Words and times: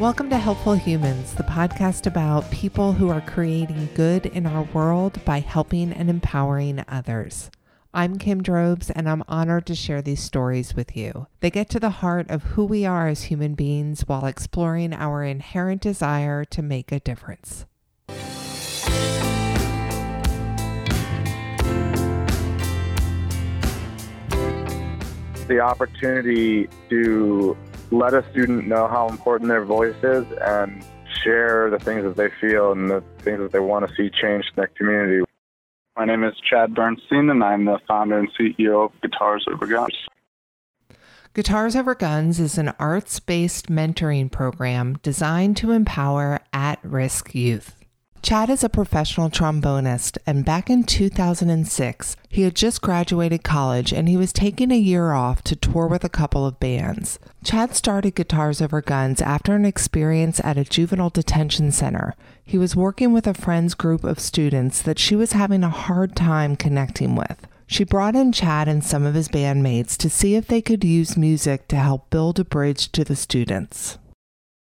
Welcome 0.00 0.30
to 0.30 0.38
Helpful 0.38 0.72
Humans, 0.72 1.34
the 1.34 1.42
podcast 1.42 2.06
about 2.06 2.50
people 2.50 2.94
who 2.94 3.10
are 3.10 3.20
creating 3.20 3.90
good 3.94 4.24
in 4.24 4.46
our 4.46 4.62
world 4.72 5.22
by 5.26 5.40
helping 5.40 5.92
and 5.92 6.08
empowering 6.08 6.82
others. 6.88 7.50
I'm 7.92 8.16
Kim 8.16 8.42
Drobes, 8.42 8.88
and 8.88 9.06
I'm 9.06 9.22
honored 9.28 9.66
to 9.66 9.74
share 9.74 10.00
these 10.00 10.22
stories 10.22 10.74
with 10.74 10.96
you. 10.96 11.26
They 11.40 11.50
get 11.50 11.68
to 11.68 11.78
the 11.78 11.90
heart 11.90 12.30
of 12.30 12.44
who 12.44 12.64
we 12.64 12.86
are 12.86 13.08
as 13.08 13.24
human 13.24 13.54
beings 13.54 14.00
while 14.06 14.24
exploring 14.24 14.94
our 14.94 15.22
inherent 15.22 15.82
desire 15.82 16.46
to 16.46 16.62
make 16.62 16.92
a 16.92 17.00
difference. 17.00 17.66
The 25.46 25.60
opportunity 25.60 26.70
to 26.88 27.54
let 27.90 28.14
a 28.14 28.24
student 28.30 28.66
know 28.66 28.86
how 28.86 29.08
important 29.08 29.48
their 29.48 29.64
voice 29.64 29.96
is 30.02 30.24
and 30.42 30.84
share 31.22 31.70
the 31.70 31.78
things 31.78 32.04
that 32.04 32.16
they 32.16 32.30
feel 32.40 32.72
and 32.72 32.90
the 32.90 33.02
things 33.18 33.38
that 33.38 33.52
they 33.52 33.58
want 33.58 33.88
to 33.88 33.94
see 33.94 34.10
change 34.10 34.44
in 34.46 34.56
their 34.56 34.68
community. 34.68 35.24
My 35.96 36.04
name 36.04 36.24
is 36.24 36.34
Chad 36.48 36.74
Bernstein, 36.74 37.28
and 37.30 37.42
I'm 37.42 37.64
the 37.64 37.78
founder 37.86 38.18
and 38.18 38.28
CEO 38.34 38.86
of 38.86 39.00
Guitars 39.02 39.44
Over 39.52 39.66
Guns. 39.66 39.96
Guitars 41.34 41.76
Over 41.76 41.94
Guns 41.94 42.40
is 42.40 42.58
an 42.58 42.72
arts 42.78 43.20
based 43.20 43.68
mentoring 43.68 44.30
program 44.30 44.98
designed 45.02 45.56
to 45.58 45.72
empower 45.72 46.40
at 46.52 46.78
risk 46.82 47.34
youth. 47.34 47.79
Chad 48.22 48.50
is 48.50 48.62
a 48.62 48.68
professional 48.68 49.30
trombonist, 49.30 50.18
and 50.26 50.44
back 50.44 50.68
in 50.68 50.84
2006, 50.84 52.16
he 52.28 52.42
had 52.42 52.54
just 52.54 52.82
graduated 52.82 53.42
college 53.42 53.94
and 53.94 54.10
he 54.10 54.16
was 54.16 54.30
taking 54.30 54.70
a 54.70 54.78
year 54.78 55.12
off 55.12 55.42
to 55.42 55.56
tour 55.56 55.86
with 55.86 56.04
a 56.04 56.10
couple 56.10 56.46
of 56.46 56.60
bands. 56.60 57.18
Chad 57.42 57.74
started 57.74 58.14
Guitars 58.14 58.60
Over 58.60 58.82
Guns 58.82 59.22
after 59.22 59.56
an 59.56 59.64
experience 59.64 60.38
at 60.44 60.58
a 60.58 60.64
juvenile 60.64 61.08
detention 61.08 61.72
center. 61.72 62.14
He 62.44 62.58
was 62.58 62.76
working 62.76 63.14
with 63.14 63.26
a 63.26 63.32
friend's 63.32 63.74
group 63.74 64.04
of 64.04 64.20
students 64.20 64.82
that 64.82 64.98
she 64.98 65.16
was 65.16 65.32
having 65.32 65.64
a 65.64 65.70
hard 65.70 66.14
time 66.14 66.56
connecting 66.56 67.16
with. 67.16 67.46
She 67.66 67.84
brought 67.84 68.16
in 68.16 68.32
Chad 68.32 68.68
and 68.68 68.84
some 68.84 69.06
of 69.06 69.14
his 69.14 69.28
bandmates 69.28 69.96
to 69.96 70.10
see 70.10 70.34
if 70.34 70.46
they 70.46 70.60
could 70.60 70.84
use 70.84 71.16
music 71.16 71.68
to 71.68 71.76
help 71.76 72.10
build 72.10 72.38
a 72.38 72.44
bridge 72.44 72.92
to 72.92 73.02
the 73.02 73.16
students 73.16 73.96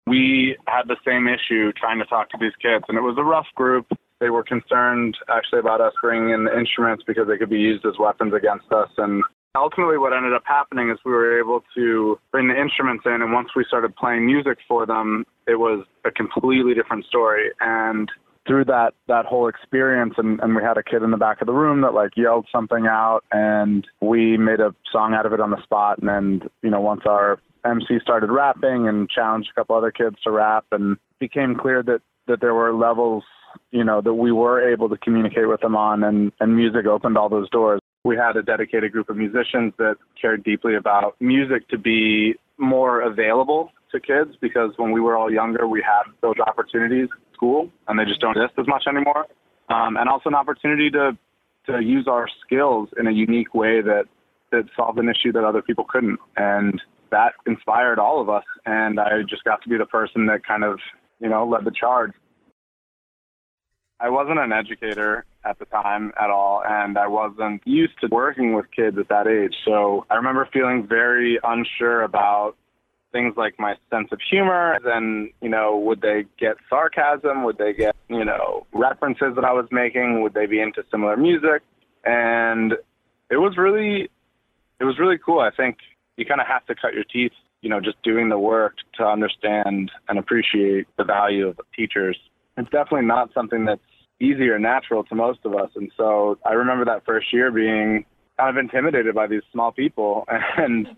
we 0.07 0.57
had 0.67 0.87
the 0.87 0.97
same 1.05 1.27
issue 1.27 1.73
trying 1.73 1.99
to 1.99 2.05
talk 2.05 2.31
to 2.31 2.39
these 2.41 2.55
kids, 2.63 2.85
and 2.89 2.97
it 2.97 3.03
was 3.03 3.17
a 3.19 3.25
rough 3.25 3.47
group. 3.55 3.87
They 4.21 4.31
were 4.31 4.45
concerned 4.45 5.17
actually 5.29 5.59
about 5.59 5.81
us 5.81 5.93
bringing 6.01 6.31
in 6.31 6.45
the 6.45 6.57
instruments 6.57 7.05
because 7.07 7.27
they 7.29 7.37
could 7.37 7.51
be 7.51 7.59
used 7.59 7.85
as 7.85 7.99
weapons 7.99 8.33
against 8.33 8.71
us. 8.73 8.89
And 8.97 9.23
ultimately, 9.55 9.99
what 9.99 10.13
ended 10.13 10.33
up 10.33 10.45
happening 10.47 10.91
is 10.91 10.99
we 11.05 11.13
were 11.13 11.39
able 11.39 11.63
to 11.75 12.19
bring 12.31 12.49
the 12.49 12.59
instruments 12.59 13.05
in, 13.05 13.21
and 13.21 13.33
once 13.33 13.49
we 13.57 13.65
started 13.67 13.95
playing 13.97 14.27
music 14.27 14.59
for 14.69 14.87
them, 14.87 15.27
it 15.47 15.59
was 15.59 15.85
a 16.05 16.11
completely 16.11 16.73
different 16.73 17.05
story. 17.07 17.51
And 17.61 18.11
through 18.47 18.65
that 18.65 18.93
that 19.09 19.27
whole 19.27 19.49
experience 19.49 20.15
and, 20.19 20.39
and 20.41 20.55
we 20.55 20.63
had 20.63 20.79
a 20.79 20.83
kid 20.83 21.03
in 21.03 21.11
the 21.11 21.17
back 21.17 21.41
of 21.41 21.49
the 21.49 21.53
room 21.53 21.81
that 21.81 21.95
like 21.95 22.13
yelled 22.17 22.47
something 22.53 22.87
out 22.87 23.23
and 23.33 23.87
we 24.01 24.37
made 24.37 24.61
a 24.61 24.73
song 24.93 25.15
out 25.15 25.27
of 25.27 25.33
it 25.33 25.41
on 25.41 25.51
the 25.51 25.61
spot 25.65 25.99
and 25.99 26.09
then 26.09 26.49
you 26.63 26.71
know 26.71 26.81
once 26.81 27.01
our 27.07 27.41
MC 27.67 27.99
started 28.01 28.31
rapping 28.31 28.89
and 28.89 29.09
challenged 29.09 29.51
a 29.51 29.61
couple 29.61 29.77
other 29.77 29.91
kids 29.91 30.17
to 30.25 30.31
rap, 30.31 30.65
and 30.73 30.97
became 31.19 31.55
clear 31.57 31.83
that 31.83 32.01
that 32.27 32.41
there 32.41 32.55
were 32.55 32.75
levels, 32.75 33.23
you 33.71 33.85
know, 33.85 34.01
that 34.01 34.15
we 34.15 34.33
were 34.33 34.69
able 34.73 34.89
to 34.89 34.97
communicate 34.97 35.49
with 35.49 35.61
them 35.61 35.77
on, 35.77 36.05
and 36.05 36.33
and 36.41 36.57
music 36.57 36.87
opened 36.87 37.17
all 37.17 37.29
those 37.29 37.49
doors. 37.51 37.81
We 38.05 38.17
had 38.17 38.37
a 38.37 38.43
dedicated 38.43 38.93
group 38.93 39.11
of 39.11 39.17
musicians 39.17 39.75
that 39.79 39.97
cared 40.21 40.45
deeply 40.45 40.77
about 40.77 41.17
music 41.21 41.69
to 41.69 41.79
be 41.79 42.35
more 42.59 43.01
available 43.01 43.73
to 43.93 44.01
kids 44.01 44.37
because 44.41 44.73
when 44.77 44.93
we 44.93 45.01
were 45.01 45.17
all 45.17 45.31
younger, 45.31 45.67
we 45.67 45.83
had 45.83 46.05
those 46.23 46.37
opportunities 46.47 47.09
at 47.13 47.35
school, 47.35 47.71
and 47.89 47.99
they 47.99 48.05
just 48.05 48.21
don't 48.21 48.37
exist 48.37 48.59
as 48.59 48.67
much 48.67 48.85
anymore. 48.89 49.27
Um, 49.69 49.97
and 49.97 50.09
also 50.09 50.29
an 50.29 50.35
opportunity 50.35 50.91
to 50.91 51.19
to 51.67 51.81
use 51.83 52.07
our 52.09 52.29
skills 52.45 52.89
in 52.99 53.07
a 53.07 53.13
unique 53.13 53.55
way 53.55 53.81
that 53.83 54.05
that 54.53 54.65
solved 54.77 54.99
an 54.99 55.09
issue 55.09 55.33
that 55.33 55.45
other 55.45 55.63
people 55.63 55.85
couldn't. 55.85 56.21
And 56.37 56.81
that 57.11 57.33
inspired 57.47 57.99
all 57.99 58.21
of 58.21 58.29
us. 58.29 58.45
And 58.65 58.99
I 59.01 59.23
just 59.29 59.45
got 59.45 59.63
to 59.63 59.69
be 59.69 59.77
the 59.77 59.87
person 59.87 60.27
that 60.27 60.47
kind 60.47 60.65
of, 60.65 60.79
you 61.21 61.29
know, 61.29 61.47
led 61.47 61.65
the 61.65 61.71
charge. 61.71 62.13
I 63.99 64.11
wasn't 64.11 64.39
an 64.39 64.53
educator 64.53 65.25
at 65.45 65.59
the 65.59 65.65
time 65.65 66.13
at 66.21 66.29
all, 66.29 66.63
and 66.67 66.99
I 66.99 67.07
wasn't 67.07 67.63
used 67.65 67.99
to 68.03 68.09
working 68.11 68.55
with 68.55 68.67
kids 68.75 68.99
at 68.99 69.09
that 69.09 69.27
age. 69.27 69.55
So 69.65 70.05
I 70.11 70.17
remember 70.17 70.49
feeling 70.53 70.87
very 70.87 71.39
unsure 71.43 72.03
about 72.03 72.57
things 73.13 73.35
like 73.37 73.59
my 73.59 73.75
sense 73.89 74.09
of 74.13 74.19
humor 74.29 74.79
and, 74.85 75.31
you 75.41 75.49
know, 75.49 75.79
would 75.79 76.03
they 76.03 76.27
get 76.39 76.57
sarcasm? 76.69 77.45
Would 77.45 77.57
they 77.57 77.73
get, 77.73 77.97
you 78.09 78.25
know, 78.25 78.67
references 78.75 79.35
that 79.37 79.45
I 79.45 79.53
was 79.53 79.67
making? 79.71 80.21
Would 80.23 80.35
they 80.35 80.45
be 80.45 80.61
into 80.61 80.85
similar 80.91 81.17
music? 81.17 81.63
And 82.05 82.73
it 83.31 83.39
was 83.39 83.57
really, 83.57 84.11
it 84.81 84.85
was 84.85 84.99
really 84.99 85.17
cool. 85.17 85.41
I 85.41 85.51
think 85.51 85.79
you 86.17 86.25
kind 86.25 86.41
of 86.41 86.47
have 86.47 86.65
to 86.67 86.75
cut 86.75 86.95
your 86.95 87.05
teeth, 87.05 87.33
you 87.63 87.71
know, 87.71 87.81
just 87.81 88.03
doing 88.03 88.29
the 88.29 88.39
work 88.39 88.75
to 88.95 89.05
understand 89.05 89.91
and 90.09 90.19
appreciate 90.19 90.87
the 90.97 91.05
value 91.05 91.49
of 91.49 91.61
teachers. 91.75 92.19
It's 92.57 92.71
definitely 92.71 93.07
not 93.07 93.33
something 93.35 93.65
that's 93.65 93.81
easy 94.21 94.49
or 94.49 94.59
natural 94.59 95.05
to 95.05 95.15
most 95.15 95.41
of 95.45 95.55
us. 95.55 95.71
And 95.77 95.91
so 95.97 96.39
I 96.45 96.53
remember 96.53 96.85
that 96.87 97.05
first 97.05 97.33
year 97.33 97.51
being 97.51 98.05
kind 98.39 98.51
of 98.51 98.57
intimidated 98.57 99.15
by 99.15 99.27
these 99.27 99.43
small 99.53 99.73
people. 99.73 100.27
And, 100.59 100.89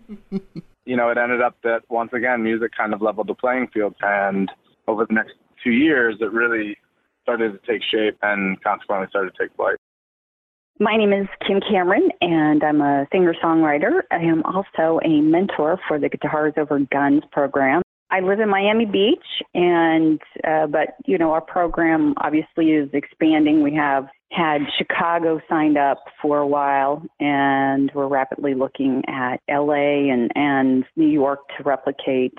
you 0.85 0.95
know, 0.95 1.09
it 1.09 1.17
ended 1.17 1.41
up 1.41 1.57
that 1.63 1.81
once 1.89 2.11
again, 2.13 2.43
music 2.43 2.71
kind 2.75 2.93
of 2.93 3.01
leveled 3.01 3.27
the 3.27 3.33
playing 3.33 3.67
field. 3.73 3.95
And 4.01 4.49
over 4.87 5.05
the 5.05 5.13
next 5.13 5.33
two 5.63 5.71
years, 5.71 6.15
it 6.21 6.31
really 6.31 6.77
started 7.23 7.51
to 7.51 7.71
take 7.71 7.81
shape 7.83 8.17
and 8.21 8.61
consequently 8.63 9.07
started 9.09 9.33
to 9.35 9.43
take 9.43 9.55
flight. 9.55 9.77
My 10.81 10.95
name 10.95 11.11
is 11.11 11.27
Kim 11.45 11.59
Cameron, 11.59 12.09
and 12.21 12.63
I'm 12.63 12.79
a 12.79 13.05
singer 13.11 13.35
songwriter. 13.43 13.99
I 14.11 14.19
am 14.19 14.43
also 14.43 15.01
a 15.03 15.19
mentor 15.19 15.77
for 15.85 15.99
the 15.99 16.07
Guitars 16.07 16.53
Over 16.55 16.79
Guns 16.89 17.23
program. 17.33 17.81
I 18.09 18.21
live 18.21 18.39
in 18.39 18.47
Miami 18.47 18.85
Beach, 18.85 19.25
and 19.53 20.21
uh, 20.47 20.67
but 20.67 20.95
you 21.05 21.17
know 21.17 21.31
our 21.31 21.41
program 21.41 22.13
obviously 22.23 22.71
is 22.71 22.89
expanding. 22.93 23.61
We 23.61 23.75
have 23.75 24.07
had 24.31 24.61
Chicago 24.77 25.41
signed 25.49 25.77
up 25.77 26.01
for 26.21 26.37
a 26.37 26.47
while, 26.47 27.03
and 27.19 27.91
we're 27.93 28.07
rapidly 28.07 28.53
looking 28.53 29.03
at 29.09 29.41
LA 29.49 30.09
and 30.09 30.31
and 30.35 30.85
New 30.95 31.09
York 31.09 31.41
to 31.57 31.63
replicate, 31.63 32.37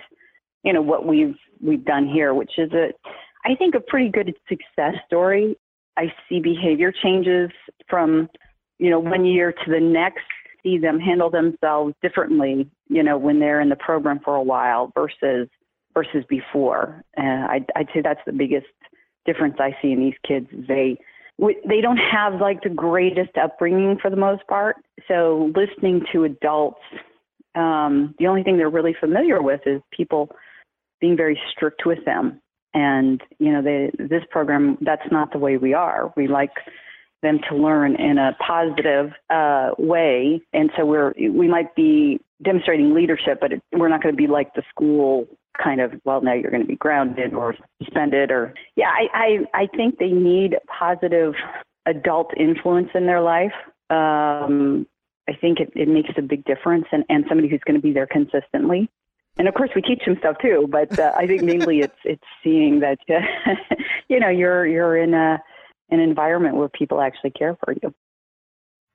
you 0.65 0.73
know, 0.73 0.81
what 0.81 1.07
we've 1.07 1.37
we've 1.61 1.85
done 1.85 2.09
here, 2.09 2.33
which 2.33 2.53
is 2.57 2.73
a 2.73 2.89
I 3.45 3.55
think 3.55 3.75
a 3.75 3.81
pretty 3.81 4.09
good 4.09 4.35
success 4.49 4.95
story. 5.07 5.59
I 5.97 6.13
see 6.29 6.41
behavior 6.41 6.93
changes 6.93 7.51
from, 7.89 8.29
you 8.79 8.91
know, 8.91 8.99
one 8.99 9.25
year 9.25 9.53
to 9.53 9.71
the 9.71 9.81
next, 9.81 10.25
see 10.63 10.79
them 10.79 10.99
handle 10.99 11.31
themselves 11.31 11.95
differently, 12.03 12.71
you 12.89 13.03
know, 13.03 13.19
when 13.19 13.41
they're 13.41 13.61
in 13.61 13.69
the 13.69 13.77
program 13.77 14.21
for 14.25 14.35
a 14.35 14.43
while 14.43 14.93
versus 14.95 15.49
versus 15.95 16.25
before. 16.29 17.03
Uh, 17.19 17.47
I'd, 17.51 17.67
I'd 17.75 17.89
say 17.93 18.01
that's 18.03 18.21
the 18.25 18.33
biggest 18.33 18.67
difference 19.27 19.57
I 19.59 19.77
see 19.83 19.93
in 19.93 20.01
these 20.01 20.15
kids. 20.27 20.47
They 20.69 20.99
they 21.67 21.81
don't 21.81 21.97
have 21.97 22.35
like 22.41 22.63
the 22.63 22.69
greatest 22.69 23.31
upbringing 23.43 23.99
for 24.01 24.11
the 24.11 24.17
most 24.17 24.47
part. 24.47 24.77
So 25.09 25.51
listening 25.57 26.03
to 26.13 26.25
adults, 26.25 26.83
um, 27.55 28.15
the 28.19 28.27
only 28.27 28.43
thing 28.43 28.59
they're 28.59 28.69
really 28.69 28.95
familiar 28.99 29.41
with 29.43 29.61
is 29.65 29.81
people 29.91 30.31
being 31.01 31.17
very 31.17 31.41
strict 31.51 31.87
with 31.87 32.05
them 32.05 32.43
and 32.75 33.21
you 33.39 33.53
know, 33.53 33.63
they, 33.63 33.91
this 33.99 34.23
program 34.31 34.79
that's 34.81 35.11
not 35.11 35.33
the 35.33 35.39
way 35.39 35.57
we 35.57 35.75
are. 35.75 36.13
We 36.17 36.29
like 36.29 36.53
them 37.23 37.41
to 37.49 37.57
learn 37.57 37.97
in 37.97 38.19
a 38.19 38.37
positive 38.45 39.13
uh, 39.29 39.71
way, 39.79 40.41
and 40.53 40.71
so 40.77 40.87
we're 40.87 41.13
we 41.19 41.49
might 41.49 41.75
be 41.75 42.21
demonstrating 42.43 42.95
leadership, 42.95 43.39
but 43.41 43.53
it, 43.53 43.63
we're 43.73 43.89
not 43.89 44.03
going 44.03 44.15
to 44.15 44.17
be 44.17 44.27
like 44.27 44.55
the 44.55 44.63
school 44.71 45.27
kind 45.63 45.81
of 45.81 45.93
well 46.05 46.21
now 46.21 46.33
you're 46.33 46.51
going 46.51 46.63
to 46.63 46.69
be 46.69 46.77
grounded 46.77 47.35
or 47.35 47.55
suspended 47.83 48.31
or 48.31 48.55
yeah 48.77 48.89
I, 48.89 49.09
I 49.53 49.63
i 49.63 49.67
think 49.77 49.99
they 49.99 50.11
need 50.11 50.57
positive 50.67 51.35
adult 51.87 52.33
influence 52.39 52.89
in 52.95 53.07
their 53.07 53.21
life. 53.21 53.53
Um 53.91 54.87
i 55.29 55.33
think 55.35 55.59
it, 55.61 55.73
it 55.75 55.89
makes 55.89 56.11
a 56.17 56.23
big 56.23 56.45
difference 56.45 56.87
and 56.93 57.05
and 57.09 57.25
somebody 57.29 57.49
who's 57.49 57.61
going 57.67 57.75
to 57.75 57.83
be 57.83 57.93
there 57.93 58.07
consistently 58.07 58.89
and 59.39 59.49
of 59.49 59.55
course 59.55 59.71
we 59.75 59.83
teach 59.83 60.03
them 60.05 60.17
stuff 60.19 60.37
too 60.41 60.67
but 60.71 60.99
uh, 60.99 61.13
i 61.17 61.27
think 61.27 61.43
mainly 61.43 61.81
it's 61.81 61.99
it's 62.05 62.23
seeing 62.43 62.81
that 62.81 62.99
uh, 63.09 63.21
you 64.09 64.21
know 64.21 64.29
you're 64.29 64.67
you're 64.67 64.97
in 64.97 65.15
a 65.15 65.39
an 65.91 66.01
environment 66.01 66.57
where 66.57 66.69
people 66.69 67.01
actually 67.01 67.31
care 67.31 67.57
for 67.65 67.75
you 67.83 67.93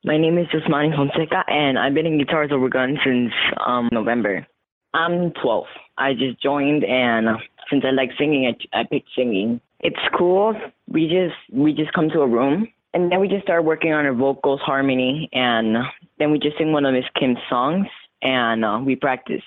my 0.05 0.19
name 0.19 0.37
is 0.37 0.45
Usmani 0.49 0.95
Fonseca, 0.95 1.43
and 1.47 1.79
I've 1.79 1.95
been 1.95 2.05
in 2.05 2.19
Guitars 2.19 2.51
Over 2.51 2.69
Guns 2.69 2.99
since 3.03 3.31
um, 3.65 3.89
November. 3.91 4.45
I'm 4.93 5.31
12. 5.41 5.65
I 5.97 6.13
just 6.13 6.39
joined, 6.43 6.83
and 6.83 7.27
since 7.71 7.83
I 7.83 7.89
like 7.89 8.11
singing, 8.15 8.45
I, 8.45 8.81
I 8.81 8.83
picked 8.83 9.09
singing. 9.15 9.59
It's 9.79 9.97
cool. 10.15 10.53
We 10.87 11.07
just 11.07 11.33
we 11.51 11.73
just 11.73 11.91
come 11.93 12.09
to 12.09 12.21
a 12.21 12.27
room, 12.27 12.67
and 12.93 13.11
then 13.11 13.19
we 13.19 13.27
just 13.27 13.41
start 13.41 13.65
working 13.65 13.93
on 13.93 14.05
our 14.05 14.13
vocals, 14.13 14.61
harmony, 14.61 15.27
and 15.33 15.77
then 16.19 16.29
we 16.29 16.37
just 16.37 16.59
sing 16.59 16.71
one 16.71 16.85
of 16.85 16.93
Miss 16.93 17.05
Kim's 17.19 17.39
songs, 17.49 17.87
and 18.21 18.63
uh, 18.63 18.79
we 18.85 18.95
practice. 18.95 19.41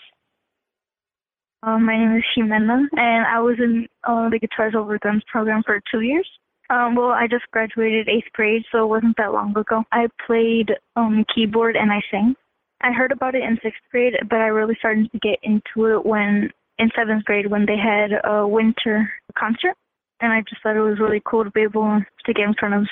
Uh, 1.62 1.78
my 1.78 1.98
name 1.98 2.16
is 2.16 2.22
Ximena, 2.36 2.86
and 2.92 3.26
I 3.26 3.40
was 3.40 3.56
in 3.58 3.88
uh, 4.04 4.28
the 4.30 4.38
Guitars 4.38 4.74
Over 4.76 4.96
Guns 5.00 5.24
program 5.26 5.62
for 5.66 5.80
two 5.90 6.02
years. 6.02 6.28
Um, 6.70 6.94
well, 6.94 7.10
I 7.10 7.26
just 7.26 7.50
graduated 7.50 8.08
eighth 8.08 8.30
grade, 8.32 8.62
so 8.70 8.84
it 8.84 8.86
wasn't 8.86 9.16
that 9.16 9.32
long 9.32 9.56
ago. 9.56 9.82
I 9.90 10.06
played 10.24 10.70
um, 10.94 11.24
keyboard 11.34 11.74
and 11.74 11.90
I 11.90 12.00
sang. 12.10 12.36
I 12.80 12.92
heard 12.92 13.10
about 13.10 13.34
it 13.34 13.42
in 13.42 13.58
sixth 13.60 13.80
grade, 13.90 14.14
but 14.30 14.36
I 14.36 14.48
really 14.48 14.76
started 14.78 15.10
to 15.10 15.18
get 15.18 15.40
into 15.42 15.86
it 15.86 16.06
when 16.06 16.50
in 16.78 16.90
seventh 16.94 17.24
grade 17.24 17.50
when 17.50 17.66
they 17.66 17.76
had 17.76 18.10
a 18.22 18.46
winter 18.46 19.10
concert, 19.36 19.74
and 20.20 20.32
I 20.32 20.42
just 20.48 20.62
thought 20.62 20.76
it 20.76 20.80
was 20.80 21.00
really 21.00 21.22
cool 21.24 21.42
to 21.42 21.50
be 21.50 21.62
able 21.62 22.00
to 22.24 22.32
get 22.34 22.44
in 22.44 22.54
front 22.54 22.74
of 22.74 22.86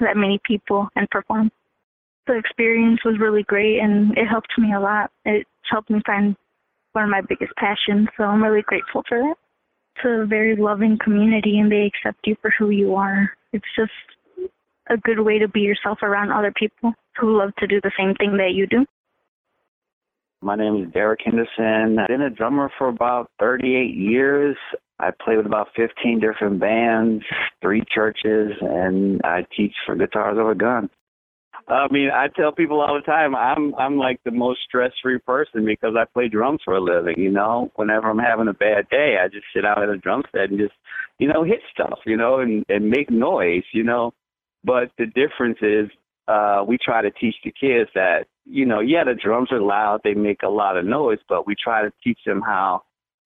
that 0.00 0.16
many 0.18 0.38
people 0.44 0.88
and 0.94 1.08
perform. 1.08 1.50
The 2.26 2.36
experience 2.36 3.00
was 3.02 3.18
really 3.18 3.44
great, 3.44 3.78
and 3.78 4.12
it 4.18 4.26
helped 4.26 4.52
me 4.58 4.74
a 4.74 4.80
lot. 4.80 5.10
It 5.24 5.46
helped 5.70 5.88
me 5.88 6.02
find 6.04 6.36
one 6.92 7.04
of 7.04 7.10
my 7.10 7.20
biggest 7.20 7.52
passions, 7.56 8.08
so 8.16 8.24
I'm 8.24 8.42
really 8.42 8.62
grateful 8.62 9.02
for 9.08 9.18
that. 9.18 9.34
It's 9.96 10.04
a 10.04 10.26
very 10.26 10.56
loving 10.56 10.98
community, 11.02 11.58
and 11.58 11.70
they 11.70 11.90
accept 11.90 12.26
you 12.26 12.36
for 12.40 12.52
who 12.58 12.70
you 12.70 12.94
are. 12.94 13.30
It's 13.52 13.64
just 13.76 13.92
a 14.88 14.96
good 14.96 15.20
way 15.20 15.38
to 15.38 15.48
be 15.48 15.60
yourself 15.60 15.98
around 16.02 16.32
other 16.32 16.52
people 16.56 16.92
who 17.18 17.38
love 17.38 17.50
to 17.58 17.66
do 17.66 17.80
the 17.82 17.92
same 17.98 18.14
thing 18.14 18.36
that 18.38 18.52
you 18.54 18.66
do. 18.66 18.84
My 20.42 20.56
name 20.56 20.82
is 20.82 20.92
Derek 20.92 21.20
Henderson. 21.22 21.98
I've 21.98 22.08
been 22.08 22.22
a 22.22 22.30
drummer 22.30 22.70
for 22.78 22.88
about 22.88 23.30
38 23.40 23.94
years. 23.94 24.56
I 24.98 25.10
play 25.22 25.36
with 25.36 25.46
about 25.46 25.68
15 25.76 26.20
different 26.20 26.60
bands, 26.60 27.22
three 27.60 27.82
churches, 27.94 28.52
and 28.60 29.20
I 29.22 29.46
teach 29.54 29.74
for 29.84 29.94
Guitars 29.96 30.38
Over 30.38 30.54
Guns. 30.54 30.90
I 31.68 31.86
mean, 31.90 32.10
I 32.10 32.28
tell 32.28 32.52
people 32.52 32.80
all 32.80 32.94
the 32.94 33.00
time, 33.02 33.34
I'm 33.34 33.74
I'm 33.76 33.96
like 33.96 34.20
the 34.24 34.30
most 34.30 34.60
stress-free 34.66 35.18
person 35.20 35.64
because 35.64 35.94
I 35.96 36.04
play 36.04 36.28
drums 36.28 36.60
for 36.64 36.74
a 36.74 36.80
living. 36.80 37.14
You 37.18 37.30
know, 37.30 37.70
whenever 37.76 38.10
I'm 38.10 38.18
having 38.18 38.48
a 38.48 38.52
bad 38.52 38.88
day, 38.88 39.16
I 39.22 39.28
just 39.28 39.46
sit 39.54 39.64
out 39.64 39.82
at 39.82 39.88
a 39.88 39.96
drum 39.98 40.22
set 40.32 40.50
and 40.50 40.58
just, 40.58 40.74
you 41.18 41.28
know, 41.28 41.44
hit 41.44 41.60
stuff, 41.72 42.00
you 42.06 42.16
know, 42.16 42.40
and 42.40 42.64
and 42.68 42.90
make 42.90 43.10
noise, 43.10 43.64
you 43.72 43.84
know. 43.84 44.12
But 44.64 44.90
the 44.98 45.06
difference 45.06 45.58
is, 45.62 45.88
uh, 46.28 46.64
we 46.66 46.76
try 46.78 47.02
to 47.02 47.10
teach 47.10 47.36
the 47.44 47.52
kids 47.52 47.90
that, 47.94 48.26
you 48.44 48.66
know, 48.66 48.80
yeah, 48.80 49.04
the 49.04 49.14
drums 49.14 49.50
are 49.52 49.60
loud, 49.60 50.00
they 50.04 50.14
make 50.14 50.42
a 50.42 50.48
lot 50.48 50.76
of 50.76 50.84
noise, 50.84 51.18
but 51.28 51.46
we 51.46 51.54
try 51.54 51.82
to 51.82 51.92
teach 52.02 52.18
them 52.26 52.42
how 52.42 52.82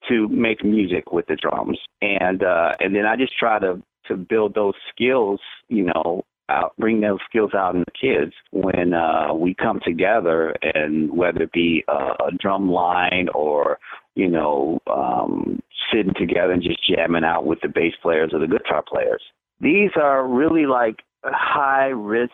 to 0.09 0.29
make 0.29 0.65
music 0.65 1.13
with 1.13 1.27
the 1.27 1.37
drums, 1.37 1.79
and 2.03 2.43
uh, 2.43 2.73
and 2.81 2.95
then 2.95 3.07
I 3.07 3.17
just 3.17 3.37
try 3.39 3.59
to 3.59 3.83
to 4.09 4.17
build 4.17 4.55
those 4.55 4.75
skills, 4.93 5.41
you 5.69 5.85
know, 5.85 6.25
out, 6.49 6.73
bring 6.79 7.01
those 7.01 7.19
skills 7.29 7.53
out 7.55 7.75
in 7.75 7.81
the 7.81 7.93
kids 7.99 8.33
when 8.51 8.95
uh, 8.95 9.33
we 9.35 9.55
come 9.55 9.81
together, 9.85 10.55
and 10.63 11.11
whether 11.17 11.43
it 11.43 11.53
be 11.53 11.85
a, 11.89 12.27
a 12.27 12.31
drum 12.39 12.71
line 12.71 13.29
or 13.35 13.79
you 14.15 14.29
know 14.29 14.79
um, 14.87 15.61
sitting 15.93 16.15
together 16.19 16.53
and 16.53 16.63
just 16.63 16.81
jamming 16.87 17.25
out 17.25 17.47
with 17.47 17.61
the 17.63 17.69
bass 17.69 17.95
players 18.03 18.31
or 18.33 18.39
the 18.41 18.47
guitar 18.47 18.83
players. 18.87 19.23
These 19.61 19.91
are 19.97 20.27
really 20.27 20.67
like 20.67 20.97
high 21.25 21.87
risk, 21.87 22.33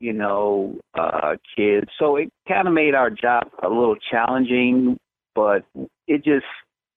you 0.00 0.12
know, 0.12 0.78
uh, 0.94 1.36
kids. 1.56 1.88
So 1.98 2.16
it 2.16 2.32
kind 2.48 2.68
of 2.68 2.74
made 2.74 2.94
our 2.94 3.10
job 3.10 3.44
a 3.62 3.68
little 3.68 3.96
challenging, 4.10 4.98
but 5.34 5.64
it 6.06 6.24
just 6.24 6.46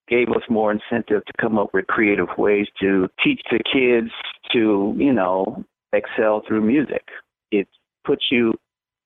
gave 0.08 0.28
us 0.28 0.42
more 0.48 0.72
incentive 0.72 1.24
to 1.24 1.32
come 1.40 1.58
up 1.58 1.74
with 1.74 1.86
creative 1.88 2.28
ways 2.38 2.66
to 2.80 3.08
teach 3.22 3.40
the 3.50 3.58
kids 3.58 4.12
to, 4.52 4.94
you 4.96 5.12
know, 5.12 5.64
excel 5.96 6.42
through 6.46 6.62
music. 6.62 7.04
It 7.50 7.68
puts 8.04 8.26
you 8.30 8.54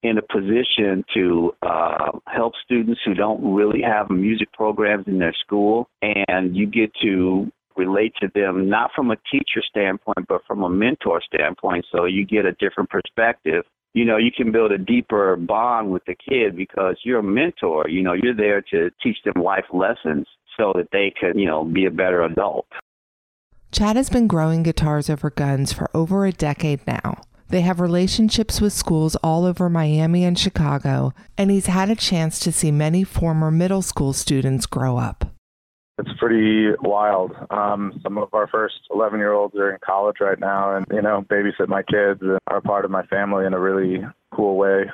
in 0.02 0.16
a 0.18 0.22
position 0.22 1.04
to 1.14 1.52
uh, 1.62 2.12
help 2.26 2.54
students 2.64 3.00
who 3.04 3.14
don't 3.14 3.54
really 3.54 3.82
have 3.82 4.10
music 4.10 4.50
programs 4.52 5.06
in 5.06 5.18
their 5.18 5.34
school, 5.44 5.88
and 6.00 6.56
you 6.56 6.66
get 6.66 6.90
to 7.02 7.50
relate 7.76 8.14
to 8.20 8.28
them 8.34 8.68
not 8.68 8.90
from 8.94 9.10
a 9.10 9.16
teacher 9.30 9.62
standpoint, 9.68 10.26
but 10.28 10.42
from 10.46 10.62
a 10.62 10.70
mentor 10.70 11.20
standpoint. 11.22 11.84
So 11.92 12.04
you 12.04 12.24
get 12.26 12.44
a 12.44 12.52
different 12.52 12.90
perspective. 12.90 13.64
You 13.92 14.04
know, 14.04 14.16
you 14.16 14.30
can 14.34 14.52
build 14.52 14.72
a 14.72 14.78
deeper 14.78 15.36
bond 15.36 15.90
with 15.90 16.04
the 16.06 16.14
kid 16.14 16.56
because 16.56 16.96
you're 17.04 17.18
a 17.18 17.22
mentor. 17.22 17.88
You 17.88 18.02
know, 18.02 18.12
you're 18.12 18.36
there 18.36 18.62
to 18.70 18.90
teach 19.02 19.18
them 19.24 19.42
life 19.42 19.64
lessons 19.72 20.26
so 20.56 20.72
that 20.76 20.88
they 20.92 21.12
can, 21.18 21.38
you 21.38 21.46
know, 21.46 21.64
be 21.64 21.86
a 21.86 21.90
better 21.90 22.22
adult. 22.22 22.66
Chad 23.72 23.94
has 23.94 24.10
been 24.10 24.26
growing 24.26 24.64
guitars 24.64 25.08
over 25.08 25.30
guns 25.30 25.72
for 25.72 25.88
over 25.94 26.26
a 26.26 26.32
decade 26.32 26.84
now. 26.88 27.22
They 27.50 27.60
have 27.60 27.78
relationships 27.78 28.60
with 28.60 28.72
schools 28.72 29.14
all 29.22 29.44
over 29.44 29.70
Miami 29.70 30.24
and 30.24 30.36
Chicago, 30.36 31.12
and 31.38 31.50
he's 31.52 31.66
had 31.66 31.88
a 31.88 31.94
chance 31.94 32.40
to 32.40 32.52
see 32.52 32.72
many 32.72 33.04
former 33.04 33.50
middle 33.50 33.82
school 33.82 34.12
students 34.12 34.66
grow 34.66 34.96
up. 34.96 35.32
It's 35.98 36.10
pretty 36.18 36.72
wild. 36.80 37.32
Um, 37.50 38.00
some 38.02 38.18
of 38.18 38.32
our 38.32 38.48
first 38.48 38.74
11 38.90 39.18
year 39.20 39.32
olds 39.32 39.54
are 39.54 39.70
in 39.70 39.78
college 39.84 40.16
right 40.20 40.38
now 40.38 40.74
and, 40.76 40.86
you 40.90 41.02
know, 41.02 41.24
babysit 41.28 41.68
my 41.68 41.82
kids 41.82 42.22
and 42.22 42.38
are 42.48 42.60
part 42.60 42.84
of 42.84 42.90
my 42.90 43.04
family 43.06 43.46
in 43.46 43.54
a 43.54 43.60
really 43.60 43.98
cool 44.34 44.56
way. 44.56 44.90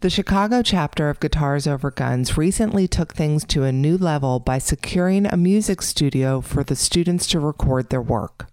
The 0.00 0.10
Chicago 0.10 0.60
chapter 0.60 1.08
of 1.08 1.20
Guitars 1.20 1.66
Over 1.66 1.90
Guns 1.90 2.36
recently 2.36 2.86
took 2.86 3.14
things 3.14 3.46
to 3.46 3.64
a 3.64 3.72
new 3.72 3.96
level 3.96 4.38
by 4.38 4.58
securing 4.58 5.24
a 5.24 5.38
music 5.38 5.80
studio 5.80 6.42
for 6.42 6.62
the 6.62 6.76
students 6.76 7.26
to 7.28 7.40
record 7.40 7.88
their 7.88 8.02
work. 8.02 8.46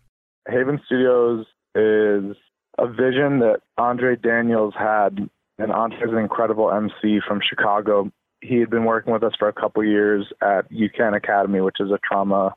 Haven 0.47 0.79
Studios 0.85 1.45
is 1.75 2.37
a 2.77 2.87
vision 2.87 3.39
that 3.39 3.57
Andre 3.77 4.15
Daniels 4.15 4.73
had, 4.79 5.29
and 5.59 5.71
Andre 5.73 5.97
is 5.97 6.13
an 6.13 6.19
incredible 6.19 6.71
MC 6.71 7.19
from 7.27 7.41
Chicago. 7.45 8.09
He 8.39 8.59
had 8.59 8.69
been 8.69 8.85
working 8.85 9.11
with 9.11 9.23
us 9.23 9.33
for 9.37 9.49
a 9.49 9.53
couple 9.53 9.83
years 9.83 10.25
at 10.41 10.71
UCAN 10.71 11.13
Academy, 11.13 11.59
which 11.59 11.81
is 11.81 11.91
a 11.91 11.99
trauma 12.09 12.55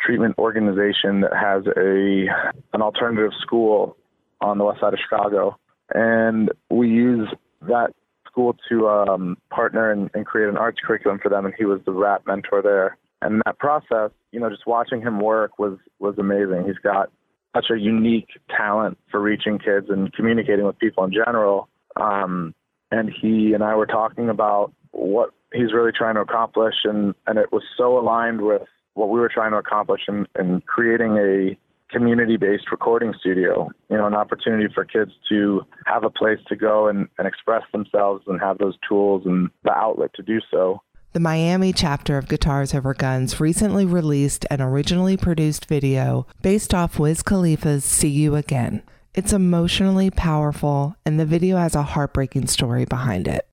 treatment 0.00 0.38
organization 0.38 1.20
that 1.20 1.36
has 1.36 1.66
a 1.76 2.24
an 2.72 2.80
alternative 2.80 3.32
school 3.42 3.98
on 4.40 4.56
the 4.56 4.64
west 4.64 4.80
side 4.80 4.94
of 4.94 4.98
Chicago. 4.98 5.58
And 5.90 6.50
we 6.70 6.88
use 6.88 7.28
that 7.68 7.92
school 8.34 8.56
to 8.68 8.88
um, 8.88 9.36
partner 9.50 9.90
and, 9.90 10.10
and 10.14 10.26
create 10.26 10.48
an 10.48 10.56
arts 10.56 10.78
curriculum 10.84 11.20
for 11.22 11.28
them, 11.28 11.44
and 11.44 11.54
he 11.56 11.64
was 11.64 11.80
the 11.86 11.92
rap 11.92 12.22
mentor 12.26 12.62
there. 12.62 12.98
And 13.22 13.40
that 13.46 13.58
process, 13.58 14.10
you 14.32 14.40
know, 14.40 14.50
just 14.50 14.66
watching 14.66 15.00
him 15.00 15.20
work 15.20 15.58
was 15.58 15.78
was 16.00 16.16
amazing. 16.18 16.64
He's 16.66 16.82
got 16.82 17.10
such 17.54 17.66
a 17.70 17.78
unique 17.78 18.28
talent 18.54 18.98
for 19.10 19.20
reaching 19.20 19.58
kids 19.58 19.86
and 19.88 20.12
communicating 20.12 20.66
with 20.66 20.78
people 20.78 21.04
in 21.04 21.12
general. 21.12 21.68
Um, 21.96 22.54
and 22.90 23.10
he 23.10 23.52
and 23.54 23.62
I 23.62 23.76
were 23.76 23.86
talking 23.86 24.28
about 24.28 24.72
what 24.90 25.30
he's 25.52 25.72
really 25.72 25.92
trying 25.96 26.16
to 26.16 26.20
accomplish, 26.20 26.74
and 26.84 27.14
and 27.26 27.38
it 27.38 27.52
was 27.52 27.62
so 27.78 27.98
aligned 27.98 28.42
with 28.42 28.62
what 28.94 29.08
we 29.08 29.20
were 29.20 29.30
trying 29.32 29.52
to 29.52 29.58
accomplish 29.58 30.02
in, 30.08 30.26
in 30.38 30.60
creating 30.62 31.16
a 31.16 31.56
community-based 31.94 32.70
recording 32.72 33.14
studio. 33.20 33.70
You 33.88 33.96
know, 33.96 34.06
an 34.06 34.14
opportunity 34.14 34.66
for 34.74 34.84
kids 34.84 35.12
to 35.28 35.62
have 35.86 36.02
a 36.02 36.10
place 36.10 36.40
to 36.48 36.56
go 36.56 36.88
and, 36.88 37.08
and 37.18 37.28
express 37.28 37.62
themselves 37.72 38.24
and 38.26 38.40
have 38.40 38.58
those 38.58 38.76
tools 38.86 39.22
and 39.24 39.48
the 39.62 39.72
outlet 39.72 40.10
to 40.14 40.22
do 40.22 40.40
so. 40.50 40.82
The 41.12 41.20
Miami 41.20 41.72
chapter 41.72 42.18
of 42.18 42.26
Guitars 42.26 42.74
Over 42.74 42.92
Guns 42.92 43.38
recently 43.38 43.86
released 43.86 44.44
an 44.50 44.60
originally 44.60 45.16
produced 45.16 45.66
video 45.66 46.26
based 46.42 46.74
off 46.74 46.98
Wiz 46.98 47.22
Khalifa's 47.22 47.84
See 47.84 48.08
You 48.08 48.34
Again. 48.34 48.82
It's 49.14 49.32
emotionally 49.32 50.10
powerful, 50.10 50.96
and 51.06 51.20
the 51.20 51.24
video 51.24 51.56
has 51.56 51.76
a 51.76 51.84
heartbreaking 51.84 52.48
story 52.48 52.84
behind 52.84 53.28
it. 53.28 53.46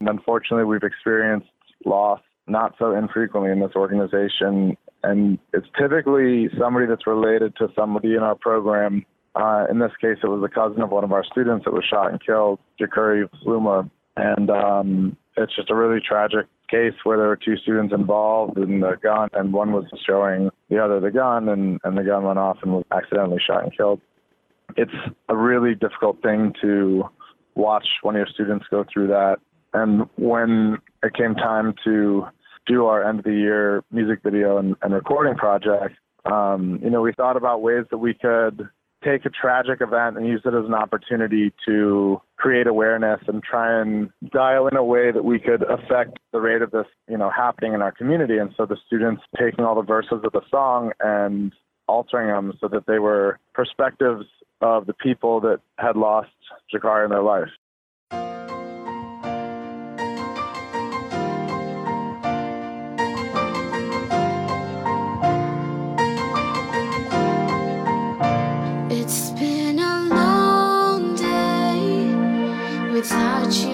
Unfortunately, 0.00 0.64
we've 0.64 0.84
experienced 0.84 1.48
loss 1.84 2.20
not 2.46 2.74
so 2.78 2.94
infrequently 2.94 3.50
in 3.50 3.58
this 3.58 3.72
organization 3.74 4.76
and 5.02 5.38
it's 5.52 5.66
typically 5.78 6.48
somebody 6.58 6.86
that's 6.86 7.06
related 7.06 7.56
to 7.56 7.68
somebody 7.76 8.14
in 8.14 8.20
our 8.20 8.34
program. 8.34 9.04
Uh, 9.34 9.64
in 9.70 9.78
this 9.78 9.92
case, 10.00 10.18
it 10.22 10.26
was 10.26 10.42
a 10.44 10.54
cousin 10.54 10.82
of 10.82 10.90
one 10.90 11.04
of 11.04 11.12
our 11.12 11.24
students 11.24 11.64
that 11.64 11.72
was 11.72 11.84
shot 11.88 12.10
and 12.10 12.24
killed, 12.24 12.58
Jakuri 12.80 13.28
Fluma, 13.42 13.88
and 14.16 14.50
um, 14.50 15.16
it's 15.36 15.54
just 15.56 15.70
a 15.70 15.74
really 15.74 16.00
tragic 16.06 16.46
case 16.68 16.94
where 17.04 17.16
there 17.18 17.28
were 17.28 17.36
two 17.36 17.56
students 17.56 17.94
involved 17.94 18.58
in 18.58 18.80
the 18.80 18.96
gun, 19.02 19.28
and 19.32 19.52
one 19.52 19.72
was 19.72 19.84
showing 20.06 20.50
the 20.68 20.82
other 20.82 21.00
the 21.00 21.10
gun, 21.10 21.48
and, 21.48 21.80
and 21.84 21.96
the 21.96 22.02
gun 22.02 22.24
went 22.24 22.38
off 22.38 22.58
and 22.62 22.72
was 22.72 22.84
accidentally 22.90 23.40
shot 23.44 23.62
and 23.62 23.76
killed. 23.76 24.00
It's 24.76 24.92
a 25.28 25.36
really 25.36 25.74
difficult 25.74 26.22
thing 26.22 26.54
to 26.62 27.04
watch 27.54 27.86
one 28.02 28.16
of 28.16 28.20
your 28.20 28.26
students 28.32 28.66
go 28.70 28.84
through 28.90 29.08
that. 29.08 29.36
And 29.74 30.08
when 30.16 30.78
it 31.02 31.14
came 31.14 31.34
time 31.34 31.74
to 31.84 32.26
do 32.66 32.86
our 32.86 33.08
end 33.08 33.20
of 33.20 33.24
the 33.24 33.32
year 33.32 33.84
music 33.90 34.20
video 34.22 34.58
and, 34.58 34.76
and 34.82 34.94
recording 34.94 35.34
project, 35.34 35.96
um, 36.24 36.78
you 36.82 36.90
know, 36.90 37.00
we 37.00 37.12
thought 37.12 37.36
about 37.36 37.62
ways 37.62 37.84
that 37.90 37.98
we 37.98 38.14
could 38.14 38.68
take 39.04 39.24
a 39.26 39.30
tragic 39.30 39.80
event 39.80 40.16
and 40.16 40.26
use 40.26 40.42
it 40.44 40.54
as 40.54 40.64
an 40.64 40.74
opportunity 40.74 41.52
to 41.66 42.20
create 42.36 42.66
awareness 42.66 43.20
and 43.26 43.42
try 43.42 43.80
and 43.80 44.10
dial 44.30 44.68
in 44.68 44.76
a 44.76 44.84
way 44.84 45.10
that 45.10 45.24
we 45.24 45.38
could 45.40 45.62
affect 45.62 46.18
the 46.32 46.40
rate 46.40 46.62
of 46.62 46.70
this, 46.70 46.86
you 47.08 47.18
know, 47.18 47.30
happening 47.30 47.72
in 47.72 47.82
our 47.82 47.92
community. 47.92 48.38
And 48.38 48.54
so 48.56 48.64
the 48.64 48.76
students 48.86 49.22
taking 49.38 49.64
all 49.64 49.74
the 49.74 49.82
verses 49.82 50.20
of 50.22 50.32
the 50.32 50.42
song 50.50 50.92
and 51.00 51.52
altering 51.88 52.28
them 52.28 52.52
so 52.60 52.68
that 52.68 52.86
they 52.86 52.98
were 52.98 53.38
perspectives 53.54 54.24
of 54.60 54.86
the 54.86 54.94
people 54.94 55.40
that 55.40 55.60
had 55.78 55.96
lost 55.96 56.30
Jakari 56.72 57.04
in 57.04 57.10
their 57.10 57.22
life. 57.22 57.48
touch 73.02 73.64
you. 73.64 73.71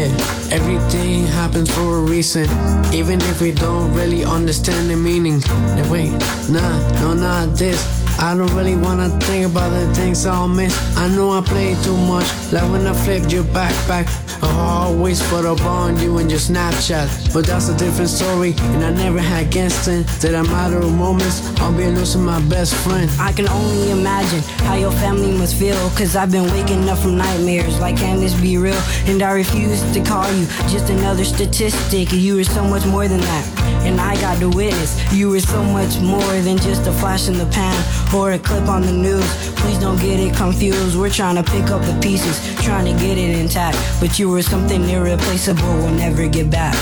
Yeah, 0.00 0.06
everything 0.50 1.26
happens 1.26 1.70
for 1.70 1.98
a 1.98 2.00
reason. 2.00 2.48
Even 2.90 3.20
if 3.20 3.42
we 3.42 3.52
don't 3.52 3.92
really 3.92 4.24
understand 4.24 4.88
the 4.88 4.96
meaning. 4.96 5.42
Wait, 5.90 6.12
nah, 6.48 7.02
no, 7.02 7.12
not 7.12 7.54
this. 7.54 7.99
I 8.22 8.36
don't 8.36 8.54
really 8.54 8.76
wanna 8.76 9.08
think 9.20 9.46
about 9.46 9.70
the 9.70 9.92
things 9.94 10.26
I'll 10.26 10.46
miss. 10.46 10.76
I 10.98 11.08
know 11.08 11.30
I 11.30 11.40
played 11.40 11.78
too 11.82 11.96
much, 11.96 12.26
like 12.52 12.70
when 12.70 12.86
I 12.86 12.92
flipped 12.92 13.32
your 13.32 13.44
backpack. 13.44 14.06
I 14.42 14.84
always 14.84 15.26
put 15.28 15.46
up 15.46 15.62
on 15.62 15.98
you 15.98 16.18
and 16.18 16.30
your 16.30 16.38
Snapchat, 16.38 17.32
but 17.32 17.46
that's 17.46 17.68
a 17.70 17.76
different 17.78 18.10
story. 18.10 18.54
And 18.58 18.84
I 18.84 18.90
never 18.90 19.20
had 19.20 19.50
Genston. 19.50 20.04
That 20.20 20.34
a 20.34 20.44
matter 20.44 20.78
of 20.78 20.92
moments, 20.94 21.40
I'll 21.60 21.76
be 21.76 21.86
losing 21.86 22.22
my 22.22 22.40
best 22.48 22.74
friend. 22.74 23.10
I 23.18 23.32
can 23.32 23.48
only 23.48 23.90
imagine 23.90 24.40
how 24.64 24.74
your 24.74 24.92
family 24.92 25.32
must 25.36 25.56
feel. 25.56 25.76
Cause 25.90 26.14
I've 26.14 26.30
been 26.30 26.50
waking 26.52 26.88
up 26.90 26.98
from 26.98 27.16
nightmares. 27.16 27.80
Like, 27.80 27.96
can 27.96 28.20
this 28.20 28.38
be 28.38 28.58
real? 28.58 28.80
And 29.06 29.22
I 29.22 29.32
refuse 29.32 29.80
to 29.94 30.00
call 30.02 30.30
you 30.32 30.46
just 30.68 30.90
another 30.90 31.24
statistic. 31.24 32.12
You 32.12 32.36
were 32.36 32.44
so 32.44 32.64
much 32.64 32.84
more 32.84 33.08
than 33.08 33.20
that. 33.20 33.59
And 33.90 34.00
I 34.00 34.14
got 34.20 34.38
to 34.38 34.48
witness. 34.48 34.94
You 35.12 35.30
were 35.30 35.40
so 35.40 35.64
much 35.64 35.98
more 35.98 36.34
than 36.46 36.58
just 36.58 36.86
a 36.86 36.92
flash 36.92 37.26
in 37.26 37.36
the 37.36 37.46
pan 37.46 37.74
or 38.14 38.30
a 38.32 38.38
clip 38.38 38.68
on 38.68 38.82
the 38.82 38.92
news. 38.92 39.26
Please 39.56 39.78
don't 39.78 39.98
get 40.00 40.20
it 40.20 40.32
confused. 40.36 40.96
We're 40.96 41.10
trying 41.10 41.34
to 41.34 41.42
pick 41.42 41.70
up 41.74 41.82
the 41.82 41.98
pieces, 42.00 42.38
trying 42.62 42.86
to 42.86 42.92
get 43.04 43.18
it 43.18 43.36
intact. 43.36 43.76
But 43.98 44.16
you 44.16 44.30
were 44.30 44.42
something 44.42 44.88
irreplaceable, 44.88 45.74
we'll 45.82 45.90
never 45.90 46.28
get 46.28 46.48
back. 46.50 46.76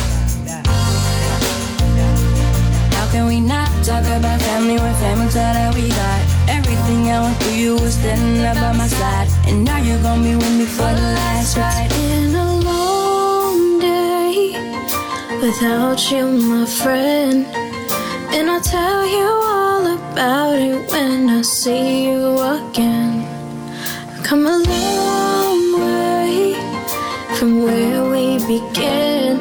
How 2.93 3.11
can 3.11 3.27
we 3.27 3.41
not 3.41 3.69
talk 3.83 4.05
about 4.05 4.43
family 4.43 4.77
when 4.77 4.95
family's 4.97 5.35
all 5.35 5.55
that 5.57 5.75
we 5.75 5.89
got? 5.89 6.21
Everything 6.47 7.09
I 7.09 7.23
went 7.23 7.39
through, 7.39 7.55
you 7.55 7.73
were 7.81 7.91
standing 7.91 8.45
up 8.45 8.57
by 8.57 8.77
my 8.77 8.87
side. 8.87 9.29
And 9.47 9.65
now 9.65 9.79
you're 9.79 10.03
gonna 10.03 10.23
be 10.23 10.37
with 10.37 10.59
me 10.59 10.67
for 10.67 10.93
the 10.93 11.09
last 11.17 11.57
ride. 11.57 12.48
Without 15.41 16.11
you, 16.11 16.27
my 16.27 16.67
friend. 16.67 17.47
And 18.35 18.51
I'll 18.51 18.61
tell 18.61 19.07
you 19.07 19.27
all 19.27 19.87
about 19.87 20.59
it 20.59 20.91
when 20.91 21.29
I 21.31 21.43
see 21.43 22.07
you 22.11 22.39
again. 22.39 23.25
I've 24.11 24.25
come 24.25 24.47
a 24.47 24.59
long 24.59 25.81
way 25.81 26.55
from 27.37 27.63
where 27.63 28.11
we 28.11 28.39
began. 28.47 29.39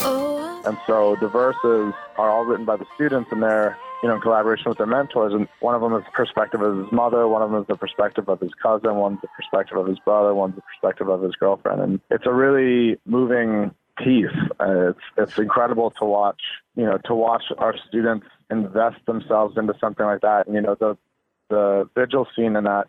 Oh, 0.00 0.62
And 0.66 0.76
so 0.86 1.16
the 1.20 1.28
verses 1.28 1.94
are 2.16 2.30
all 2.30 2.44
written 2.44 2.66
by 2.66 2.76
the 2.76 2.86
students 2.94 3.32
and 3.32 3.42
they're, 3.42 3.76
you 4.02 4.08
know, 4.08 4.16
in 4.16 4.20
collaboration 4.20 4.68
with 4.68 4.78
their 4.78 4.86
mentors. 4.86 5.32
And 5.32 5.48
one 5.60 5.74
of 5.74 5.80
them 5.80 5.94
is 5.94 6.04
the 6.04 6.12
perspective 6.12 6.60
of 6.60 6.76
his 6.78 6.92
mother, 6.92 7.26
one 7.26 7.42
of 7.42 7.50
them 7.50 7.60
is 7.62 7.66
the 7.66 7.76
perspective 7.76 8.28
of 8.28 8.40
his 8.40 8.52
cousin, 8.62 8.96
one's 8.96 9.20
the 9.22 9.28
perspective 9.28 9.78
of 9.78 9.86
his 9.86 9.98
brother, 10.00 10.34
one's 10.34 10.56
the 10.56 10.62
perspective 10.62 11.08
of 11.08 11.22
his 11.22 11.34
girlfriend. 11.36 11.80
And 11.80 12.00
it's 12.10 12.26
a 12.26 12.32
really 12.32 12.98
moving 13.06 13.74
piece. 13.98 14.26
Uh, 14.60 14.90
it's 14.90 15.00
it's 15.16 15.38
incredible 15.38 15.90
to 15.98 16.04
watch, 16.04 16.40
you 16.76 16.84
know, 16.84 16.98
to 17.04 17.14
watch 17.14 17.44
our 17.58 17.74
students 17.88 18.26
invest 18.50 19.04
themselves 19.06 19.56
into 19.56 19.74
something 19.80 20.06
like 20.06 20.20
that. 20.22 20.46
And, 20.46 20.54
you 20.54 20.62
know, 20.62 20.76
the 20.78 20.96
the 21.50 21.88
vigil 21.94 22.26
scene 22.34 22.56
in 22.56 22.64
that 22.64 22.88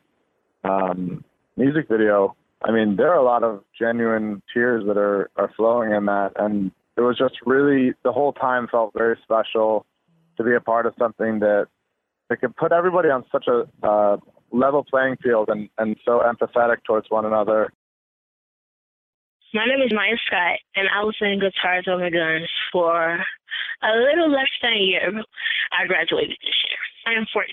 um, 0.63 1.23
music 1.57 1.87
video. 1.89 2.35
I 2.61 2.71
mean, 2.71 2.97
there 2.97 3.09
are 3.11 3.17
a 3.17 3.23
lot 3.23 3.43
of 3.43 3.63
genuine 3.77 4.41
tears 4.53 4.83
that 4.87 4.97
are 4.97 5.29
are 5.35 5.51
flowing 5.55 5.93
in 5.93 6.05
that, 6.05 6.33
and 6.35 6.71
it 6.97 7.01
was 7.01 7.17
just 7.17 7.35
really 7.45 7.93
the 8.03 8.11
whole 8.11 8.33
time 8.33 8.67
felt 8.67 8.93
very 8.93 9.17
special 9.23 9.85
to 10.37 10.43
be 10.43 10.53
a 10.53 10.59
part 10.59 10.85
of 10.85 10.93
something 10.99 11.39
that 11.39 11.67
that 12.29 12.41
could 12.41 12.55
put 12.55 12.71
everybody 12.71 13.09
on 13.09 13.23
such 13.31 13.47
a 13.47 13.67
uh, 13.85 14.17
level 14.51 14.83
playing 14.83 15.17
field 15.23 15.49
and 15.49 15.69
and 15.77 15.95
so 16.03 16.19
empathetic 16.19 16.83
towards 16.85 17.09
one 17.09 17.25
another. 17.25 17.71
My 19.51 19.65
name 19.65 19.81
is 19.81 19.91
Maya 19.91 20.13
Scott, 20.27 20.61
and 20.75 20.85
I 20.93 21.03
was 21.03 21.17
in 21.21 21.41
Guitars 21.41 21.89
Over 21.89 22.11
Guns 22.11 22.47
for 22.71 23.17
a 23.81 23.91
little 23.97 24.29
less 24.29 24.51
than 24.61 24.73
a 24.73 24.77
year. 24.77 25.09
I 25.73 25.87
graduated 25.87 26.37
this 26.37 26.59
year. 26.69 26.77
I 27.07 27.17
am 27.17 27.25
14. 27.33 27.49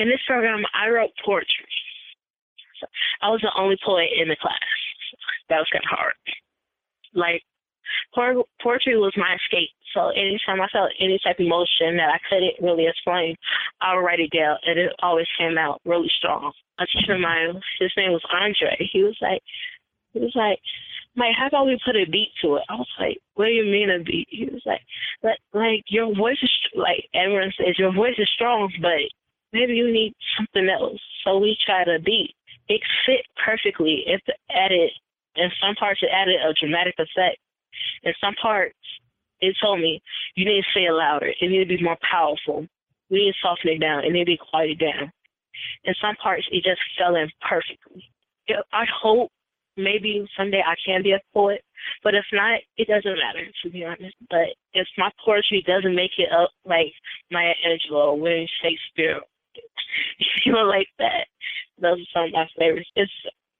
In 0.00 0.08
this 0.08 0.20
program, 0.26 0.60
I 0.76 0.90
wrote 0.90 1.16
poetry. 1.24 1.64
So 2.78 2.86
I 3.22 3.30
was 3.30 3.40
the 3.40 3.52
only 3.56 3.78
poet 3.82 4.08
in 4.20 4.28
the 4.28 4.36
class. 4.36 4.52
That 5.48 5.64
was 5.64 5.68
kind 5.72 5.84
of 5.84 5.96
hard. 5.96 6.12
Like, 7.14 7.40
poetry 8.12 9.00
was 9.00 9.16
my 9.16 9.40
escape. 9.40 9.72
So 9.96 10.12
anytime 10.12 10.60
I 10.60 10.68
felt 10.68 10.92
any 11.00 11.18
type 11.24 11.40
of 11.40 11.46
emotion 11.46 11.96
that 11.96 12.12
I 12.12 12.20
couldn't 12.28 12.60
really 12.60 12.86
explain, 12.86 13.34
I 13.80 13.96
would 13.96 14.04
write 14.04 14.20
it 14.20 14.30
down, 14.36 14.58
and 14.66 14.78
it 14.78 14.92
always 15.00 15.26
came 15.38 15.56
out 15.56 15.80
really 15.86 16.12
strong. 16.18 16.52
A 16.78 16.84
teacher 16.84 17.14
of 17.14 17.20
mine, 17.20 17.56
his 17.80 17.92
name 17.96 18.12
was 18.12 18.24
Andre. 18.28 18.76
He 18.92 19.02
was 19.02 19.16
like, 19.22 19.40
he 20.12 20.20
was 20.20 20.32
like, 20.34 20.58
Mike, 21.16 21.34
how 21.36 21.48
about 21.48 21.66
we 21.66 21.78
put 21.84 21.96
a 21.96 22.04
beat 22.04 22.30
to 22.42 22.56
it? 22.56 22.62
I 22.68 22.74
was 22.74 22.88
like, 22.98 23.18
what 23.34 23.46
do 23.46 23.50
you 23.50 23.64
mean 23.64 23.90
a 23.90 24.02
beat? 24.02 24.28
He 24.30 24.44
was 24.46 24.62
like, 24.64 24.80
like, 25.22 25.38
like 25.52 25.84
your 25.88 26.14
voice 26.14 26.38
is 26.42 26.50
like 26.74 27.04
everyone 27.14 27.52
says 27.58 27.78
your 27.78 27.92
voice 27.92 28.14
is 28.18 28.28
strong, 28.34 28.70
but 28.80 29.00
maybe 29.52 29.74
you 29.74 29.92
need 29.92 30.14
something 30.36 30.68
else. 30.68 31.00
So 31.24 31.38
we 31.38 31.56
tried 31.64 31.88
a 31.88 31.98
beat. 31.98 32.34
It 32.68 32.80
fit 33.06 33.26
perfectly. 33.44 34.04
It 34.06 34.22
added 34.50 34.90
in 35.36 35.50
some 35.60 35.74
parts 35.74 36.00
it 36.02 36.10
added 36.12 36.36
a 36.36 36.54
dramatic 36.54 36.94
effect. 36.98 37.38
In 38.04 38.12
some 38.20 38.34
parts 38.40 38.76
it 39.40 39.56
told 39.60 39.80
me 39.80 40.00
you 40.36 40.44
need 40.44 40.62
to 40.62 40.68
say 40.74 40.84
it 40.86 40.92
louder. 40.92 41.32
It 41.40 41.48
need 41.48 41.58
to 41.58 41.76
be 41.76 41.82
more 41.82 41.98
powerful. 42.08 42.66
We 43.10 43.26
need 43.26 43.32
to 43.32 43.38
soften 43.42 43.72
it 43.72 43.80
down. 43.80 44.04
It 44.04 44.12
need 44.12 44.20
to 44.20 44.26
be 44.26 44.38
quieted 44.38 44.78
down. 44.78 45.10
In 45.84 45.94
some 46.00 46.14
parts 46.16 46.46
it 46.52 46.62
just 46.62 46.80
fell 46.96 47.16
in 47.16 47.28
perfectly. 47.48 48.04
I 48.72 48.84
hope 49.02 49.30
maybe 49.82 50.26
someday 50.36 50.62
I 50.66 50.74
can 50.84 51.02
be 51.02 51.12
a 51.12 51.20
poet, 51.32 51.62
but 52.02 52.14
if 52.14 52.24
not, 52.32 52.60
it 52.76 52.88
doesn't 52.88 53.18
matter 53.18 53.46
to 53.62 53.70
be 53.70 53.84
honest. 53.84 54.16
But 54.28 54.54
if 54.74 54.86
my 54.98 55.10
poetry 55.24 55.64
doesn't 55.66 55.94
make 55.94 56.12
it 56.18 56.32
up 56.32 56.50
like 56.64 56.92
Maya 57.30 57.54
Angelou, 57.66 58.14
or 58.14 58.18
William 58.18 58.48
Shakespeare, 58.62 59.20
you 60.44 60.52
know, 60.52 60.64
like 60.64 60.88
that, 60.98 61.26
those 61.80 62.00
are 62.00 62.12
some 62.12 62.24
of 62.24 62.32
my 62.32 62.48
favorites. 62.58 62.90
It's 62.96 63.12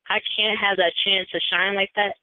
I 0.08 0.18
can't 0.36 0.58
have 0.58 0.76
that 0.78 0.92
chance 1.04 1.28
to 1.30 1.40
shine 1.52 1.74
like 1.74 1.90
that. 1.96 2.14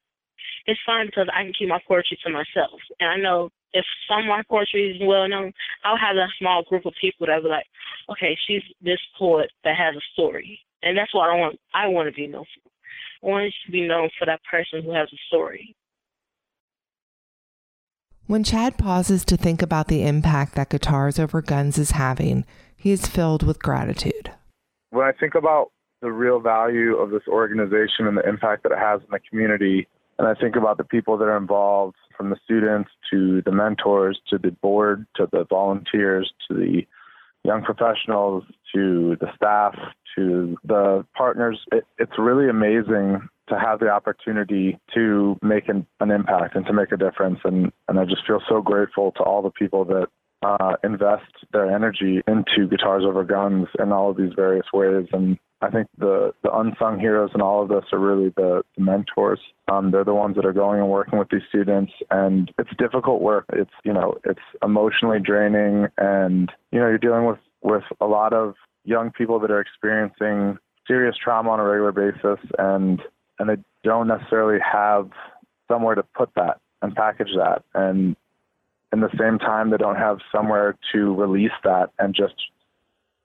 It's 0.66 0.80
fine 0.84 1.06
because 1.06 1.28
I 1.34 1.42
can 1.44 1.52
keep 1.58 1.68
my 1.68 1.80
poetry 1.88 2.18
to 2.24 2.30
myself, 2.30 2.80
and 3.00 3.08
I 3.10 3.16
know 3.16 3.50
if 3.72 3.84
some 4.08 4.20
of 4.20 4.26
my 4.26 4.42
poetry 4.48 4.90
is 4.90 5.02
well 5.06 5.28
known, 5.28 5.52
I'll 5.84 5.96
have 5.96 6.16
a 6.16 6.26
small 6.38 6.62
group 6.64 6.86
of 6.86 6.94
people 7.00 7.26
that 7.26 7.36
will 7.36 7.44
be 7.44 7.48
like, 7.48 7.66
okay, 8.10 8.36
she's 8.46 8.62
this 8.80 9.00
poet 9.18 9.50
that 9.64 9.76
has 9.76 9.94
a 9.94 10.00
story, 10.12 10.60
and 10.82 10.96
that's 10.96 11.14
what 11.14 11.30
I 11.30 11.36
want. 11.36 11.58
I 11.74 11.88
want 11.88 12.08
to 12.08 12.14
be 12.14 12.26
known 12.26 12.44
for. 12.44 12.67
I 13.22 13.26
want 13.26 13.54
to 13.66 13.72
be 13.72 13.86
known 13.86 14.10
for 14.18 14.26
that 14.26 14.40
person 14.50 14.82
who 14.82 14.92
has 14.94 15.08
a 15.12 15.16
story. 15.28 15.74
When 18.26 18.44
Chad 18.44 18.76
pauses 18.76 19.24
to 19.26 19.36
think 19.36 19.62
about 19.62 19.88
the 19.88 20.04
impact 20.04 20.54
that 20.54 20.68
Guitars 20.68 21.18
Over 21.18 21.40
Guns 21.40 21.78
is 21.78 21.92
having, 21.92 22.44
he 22.76 22.90
is 22.90 23.06
filled 23.06 23.42
with 23.42 23.62
gratitude. 23.62 24.30
When 24.90 25.06
I 25.06 25.12
think 25.12 25.34
about 25.34 25.72
the 26.02 26.12
real 26.12 26.38
value 26.38 26.96
of 26.96 27.10
this 27.10 27.26
organization 27.26 28.06
and 28.06 28.16
the 28.16 28.28
impact 28.28 28.62
that 28.64 28.72
it 28.72 28.78
has 28.78 29.00
in 29.00 29.08
the 29.10 29.20
community, 29.30 29.88
and 30.18 30.28
I 30.28 30.34
think 30.34 30.56
about 30.56 30.76
the 30.76 30.84
people 30.84 31.16
that 31.16 31.24
are 31.24 31.36
involved, 31.36 31.96
from 32.18 32.30
the 32.30 32.36
students 32.44 32.90
to 33.10 33.40
the 33.42 33.52
mentors 33.52 34.20
to 34.28 34.36
the 34.36 34.50
board 34.50 35.06
to 35.14 35.28
the 35.32 35.46
volunteers 35.48 36.30
to 36.48 36.54
the 36.54 36.86
young 37.44 37.62
professionals 37.62 38.42
to 38.74 39.16
the 39.20 39.28
staff 39.36 39.74
to 40.16 40.56
the 40.64 41.04
partners, 41.16 41.60
it, 41.72 41.84
it's 41.98 42.18
really 42.18 42.48
amazing 42.48 43.28
to 43.48 43.58
have 43.58 43.80
the 43.80 43.88
opportunity 43.88 44.78
to 44.94 45.36
make 45.42 45.68
an, 45.68 45.86
an 46.00 46.10
impact 46.10 46.54
and 46.54 46.66
to 46.66 46.72
make 46.72 46.92
a 46.92 46.96
difference. 46.96 47.38
And, 47.44 47.72
and 47.88 47.98
I 47.98 48.04
just 48.04 48.26
feel 48.26 48.40
so 48.48 48.60
grateful 48.60 49.12
to 49.12 49.22
all 49.22 49.42
the 49.42 49.50
people 49.50 49.84
that 49.86 50.08
uh, 50.42 50.76
invest 50.84 51.32
their 51.52 51.74
energy 51.74 52.20
into 52.28 52.68
Guitars 52.68 53.04
Over 53.04 53.24
Guns 53.24 53.66
in 53.78 53.92
all 53.92 54.10
of 54.10 54.16
these 54.16 54.32
various 54.36 54.66
ways. 54.72 55.06
And 55.12 55.38
I 55.60 55.70
think 55.70 55.88
the, 55.98 56.32
the 56.42 56.56
unsung 56.56 57.00
heroes 57.00 57.30
in 57.34 57.40
all 57.40 57.62
of 57.62 57.68
this 57.68 57.84
are 57.92 57.98
really 57.98 58.28
the, 58.36 58.62
the 58.76 58.84
mentors. 58.84 59.40
Um, 59.70 59.90
they're 59.90 60.04
the 60.04 60.14
ones 60.14 60.36
that 60.36 60.46
are 60.46 60.52
going 60.52 60.80
and 60.80 60.88
working 60.88 61.18
with 61.18 61.28
these 61.30 61.42
students, 61.48 61.92
and 62.10 62.52
it's 62.58 62.70
difficult 62.78 63.20
work. 63.20 63.46
It's 63.52 63.70
you 63.84 63.92
know 63.92 64.14
it's 64.24 64.40
emotionally 64.62 65.18
draining, 65.18 65.88
and 65.98 66.50
you 66.70 66.78
know 66.78 66.86
you're 66.86 66.98
dealing 66.98 67.26
with 67.26 67.38
with 67.62 67.82
a 68.00 68.06
lot 68.06 68.32
of 68.32 68.54
young 68.84 69.10
people 69.10 69.38
that 69.40 69.50
are 69.50 69.60
experiencing 69.60 70.58
serious 70.86 71.16
trauma 71.22 71.50
on 71.50 71.60
a 71.60 71.64
regular 71.64 71.92
basis, 71.92 72.44
and 72.58 73.02
and 73.38 73.48
they 73.48 73.56
don't 73.84 74.08
necessarily 74.08 74.58
have 74.60 75.10
somewhere 75.68 75.94
to 75.94 76.02
put 76.02 76.30
that 76.34 76.60
and 76.82 76.94
package 76.94 77.30
that, 77.36 77.62
and 77.74 78.16
in 78.92 79.00
the 79.00 79.10
same 79.18 79.38
time 79.38 79.70
they 79.70 79.76
don't 79.76 79.96
have 79.96 80.18
somewhere 80.32 80.76
to 80.92 81.14
release 81.14 81.52
that 81.64 81.90
and 81.98 82.14
just 82.14 82.34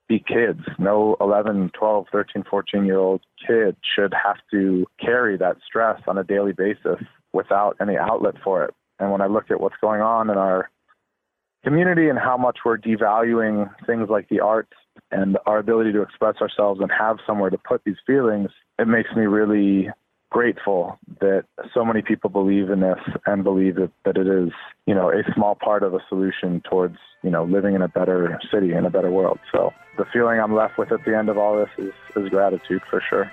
be 0.07 0.19
kids. 0.19 0.59
No 0.77 1.15
11, 1.21 1.71
12, 1.77 2.07
13, 2.11 2.43
14 2.49 2.85
year 2.85 2.97
old 2.97 3.21
kid 3.47 3.75
should 3.95 4.13
have 4.13 4.37
to 4.51 4.85
carry 4.99 5.37
that 5.37 5.57
stress 5.65 6.01
on 6.07 6.17
a 6.17 6.23
daily 6.23 6.51
basis 6.51 6.99
without 7.31 7.77
any 7.81 7.97
outlet 7.97 8.35
for 8.43 8.63
it. 8.65 8.73
And 8.99 9.11
when 9.11 9.21
I 9.21 9.27
look 9.27 9.49
at 9.49 9.59
what's 9.59 9.75
going 9.81 10.01
on 10.01 10.29
in 10.29 10.37
our 10.37 10.69
community 11.63 12.09
and 12.09 12.19
how 12.19 12.37
much 12.37 12.59
we're 12.65 12.77
devaluing 12.77 13.69
things 13.85 14.09
like 14.09 14.27
the 14.29 14.41
arts 14.41 14.73
and 15.11 15.37
our 15.45 15.59
ability 15.59 15.91
to 15.93 16.01
express 16.01 16.35
ourselves 16.41 16.81
and 16.81 16.91
have 16.91 17.17
somewhere 17.25 17.49
to 17.49 17.57
put 17.57 17.83
these 17.85 17.97
feelings, 18.05 18.49
it 18.79 18.87
makes 18.87 19.09
me 19.15 19.23
really 19.23 19.89
grateful 20.33 20.97
that 21.21 21.45
so 21.73 21.85
many 21.85 22.01
people 22.01 22.29
believe 22.29 22.71
in 22.71 22.79
this 22.79 22.99
and 23.27 23.43
believe 23.43 23.75
that, 23.75 23.91
that 24.03 24.17
it 24.17 24.27
is, 24.27 24.51
you 24.87 24.95
know, 24.95 25.11
a 25.11 25.21
small 25.33 25.55
part 25.55 25.83
of 25.83 25.93
a 25.93 25.99
solution 26.09 26.59
towards, 26.67 26.97
you 27.21 27.29
know, 27.29 27.43
living 27.43 27.75
in 27.75 27.83
a 27.83 27.87
better 27.87 28.39
city 28.51 28.71
and 28.71 28.87
a 28.87 28.89
better 28.89 29.11
world. 29.11 29.39
So 29.51 29.71
the 29.97 30.05
feeling 30.11 30.39
I'm 30.39 30.55
left 30.55 30.77
with 30.77 30.91
at 30.91 31.05
the 31.05 31.15
end 31.15 31.29
of 31.29 31.37
all 31.37 31.55
this 31.55 31.69
is, 31.77 31.93
is 32.15 32.29
gratitude 32.29 32.81
for 32.89 33.01
sure. 33.07 33.31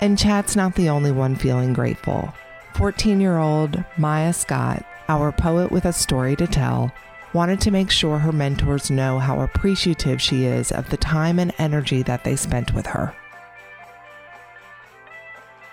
And 0.00 0.16
Chad's 0.16 0.56
not 0.56 0.76
the 0.76 0.88
only 0.88 1.10
one 1.10 1.34
feeling 1.34 1.72
grateful. 1.72 2.32
14 2.74 3.20
year 3.20 3.38
old 3.38 3.84
Maya 3.98 4.32
Scott, 4.32 4.86
our 5.08 5.32
poet 5.32 5.70
with 5.70 5.84
a 5.84 5.92
story 5.92 6.36
to 6.36 6.46
tell, 6.46 6.92
wanted 7.34 7.60
to 7.62 7.70
make 7.70 7.90
sure 7.90 8.18
her 8.18 8.32
mentors 8.32 8.90
know 8.90 9.18
how 9.18 9.40
appreciative 9.40 10.20
she 10.20 10.44
is 10.44 10.70
of 10.70 10.90
the 10.90 10.96
time 10.96 11.38
and 11.38 11.52
energy 11.58 12.02
that 12.02 12.24
they 12.24 12.36
spent 12.36 12.74
with 12.74 12.86
her. 12.86 13.14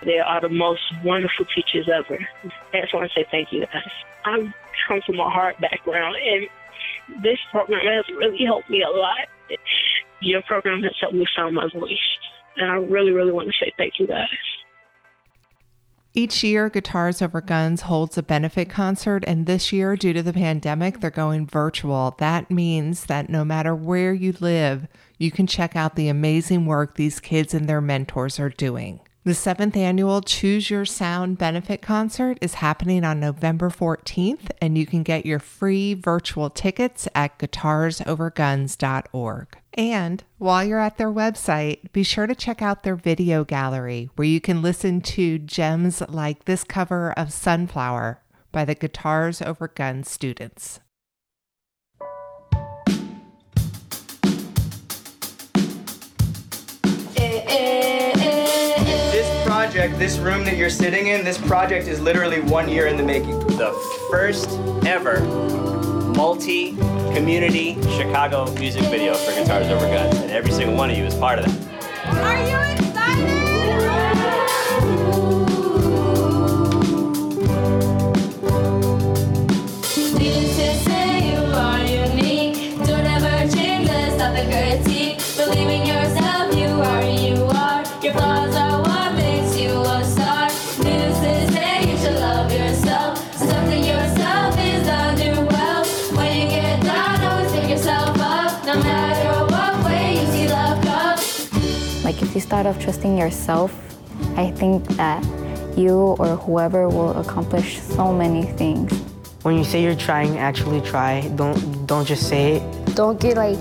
They 0.04 0.20
are 0.20 0.40
the 0.40 0.50
most 0.50 0.82
wonderful 1.04 1.46
teachers 1.54 1.90
ever. 1.90 2.18
I 2.74 2.82
just 2.82 2.94
want 2.94 3.12
to 3.12 3.20
say 3.20 3.28
thank 3.30 3.52
you 3.52 3.66
guys. 3.66 3.84
I 4.24 4.54
come 4.88 5.02
from 5.06 5.20
a 5.20 5.30
hard 5.30 5.58
background, 5.60 6.16
and 6.16 7.24
this 7.24 7.40
program 7.52 7.86
has 7.86 8.06
really 8.16 8.46
helped 8.46 8.70
me 8.70 8.82
a 8.82 8.90
lot. 8.90 9.18
Your 10.22 10.42
program 10.44 10.84
has 10.84 10.94
helped 11.00 11.16
me 11.16 11.26
find 11.36 11.56
my 11.56 11.68
voice, 11.74 11.98
and 12.56 12.72
I 12.72 12.76
really, 12.76 13.12
really 13.12 13.32
want 13.32 13.50
to 13.50 13.54
say 13.60 13.74
thank 13.78 14.00
you 14.00 14.08
guys. 14.08 14.28
Each 16.16 16.44
year, 16.44 16.70
Guitars 16.70 17.22
Over 17.22 17.40
Guns 17.40 17.82
holds 17.82 18.18
a 18.18 18.24
benefit 18.24 18.68
concert, 18.68 19.24
and 19.28 19.46
this 19.46 19.72
year, 19.72 19.96
due 19.96 20.12
to 20.14 20.24
the 20.24 20.34
pandemic, 20.34 21.00
they're 21.00 21.12
going 21.12 21.46
virtual. 21.46 22.16
That 22.18 22.50
means 22.50 23.06
that 23.06 23.30
no 23.30 23.46
matter 23.46 23.76
where 23.76 24.12
you 24.12 24.34
live, 24.40 24.88
you 25.20 25.30
can 25.30 25.46
check 25.46 25.76
out 25.76 25.96
the 25.96 26.08
amazing 26.08 26.66
work 26.66 26.96
these 26.96 27.20
kids 27.20 27.54
and 27.54 27.70
their 27.70 27.82
mentors 27.82 28.40
are 28.40 28.50
doing. 28.50 29.02
The 29.26 29.36
seventh 29.36 29.76
annual 29.76 30.22
Choose 30.22 30.70
Your 30.70 30.86
Sound 30.86 31.38
benefit 31.38 31.82
concert 31.82 32.38
is 32.40 32.54
happening 32.56 33.04
on 33.04 33.20
November 33.20 33.70
14th, 33.70 34.50
and 34.62 34.78
you 34.78 34.86
can 34.86 35.04
get 35.04 35.26
your 35.26 35.40
free 35.40 35.94
virtual 35.94 36.50
tickets 36.50 37.06
at 37.14 37.38
guitarsoverguns.org. 37.38 39.58
And 39.74 40.24
while 40.38 40.64
you're 40.64 40.80
at 40.80 40.98
their 40.98 41.12
website, 41.12 41.92
be 41.92 42.02
sure 42.02 42.28
to 42.28 42.36
check 42.36 42.62
out 42.62 42.84
their 42.84 42.96
video 42.96 43.44
gallery 43.44 44.10
where 44.16 44.26
you 44.26 44.40
can 44.40 44.62
listen 44.62 45.02
to 45.02 45.38
gems 45.38 46.02
like 46.08 46.46
this 46.46 46.64
cover 46.64 47.12
of 47.18 47.34
Sunflower 47.34 48.22
by 48.54 48.64
the 48.64 48.74
Guitars 48.74 49.42
Over 49.42 49.68
Guns 49.68 50.10
students. 50.10 50.80
This 57.16 57.79
project, 59.80 59.98
this 59.98 60.18
room 60.18 60.44
that 60.44 60.58
you're 60.58 60.70
sitting 60.70 61.08
in, 61.08 61.24
this 61.24 61.38
project 61.38 61.88
is 61.88 62.02
literally 62.02 62.42
one 62.42 62.68
year 62.68 62.88
in 62.88 62.98
the 62.98 63.04
making. 63.04 63.40
The 63.48 63.72
first 64.10 64.50
ever 64.86 65.22
multi 66.18 66.76
community 67.16 67.76
Chicago 67.96 68.52
music 68.56 68.82
video 68.90 69.14
for 69.14 69.32
Guitars 69.32 69.68
Over 69.68 69.86
Guns, 69.86 70.18
and 70.18 70.32
every 70.32 70.52
single 70.52 70.76
one 70.76 70.90
of 70.90 70.98
you 70.98 71.06
is 71.06 71.16
part 71.16 71.40
of 71.40 71.46
that. 71.46 72.18
Are 72.18 72.76
you 72.76 72.79
if 102.22 102.36
you 102.36 102.42
start 102.42 102.66
off 102.66 102.80
trusting 102.80 103.18
yourself, 103.18 103.74
I 104.36 104.52
think 104.52 104.88
that 104.98 105.24
you 105.78 106.16
or 106.20 106.36
whoever 106.36 106.90
will 106.90 107.18
accomplish 107.20 107.80
so 107.80 108.14
many 108.14 108.44
things. 108.44 108.92
When 109.44 109.58
you 109.58 109.64
say 109.64 109.82
you're 109.82 109.96
trying, 109.96 110.38
actually 110.38 110.82
try. 110.82 111.28
Don't 111.36 111.88
don't 111.88 112.06
just 112.06 112.28
say 112.28 112.58
it. 112.58 112.96
Don't 112.96 113.20
get 113.20 113.38
like 113.38 113.58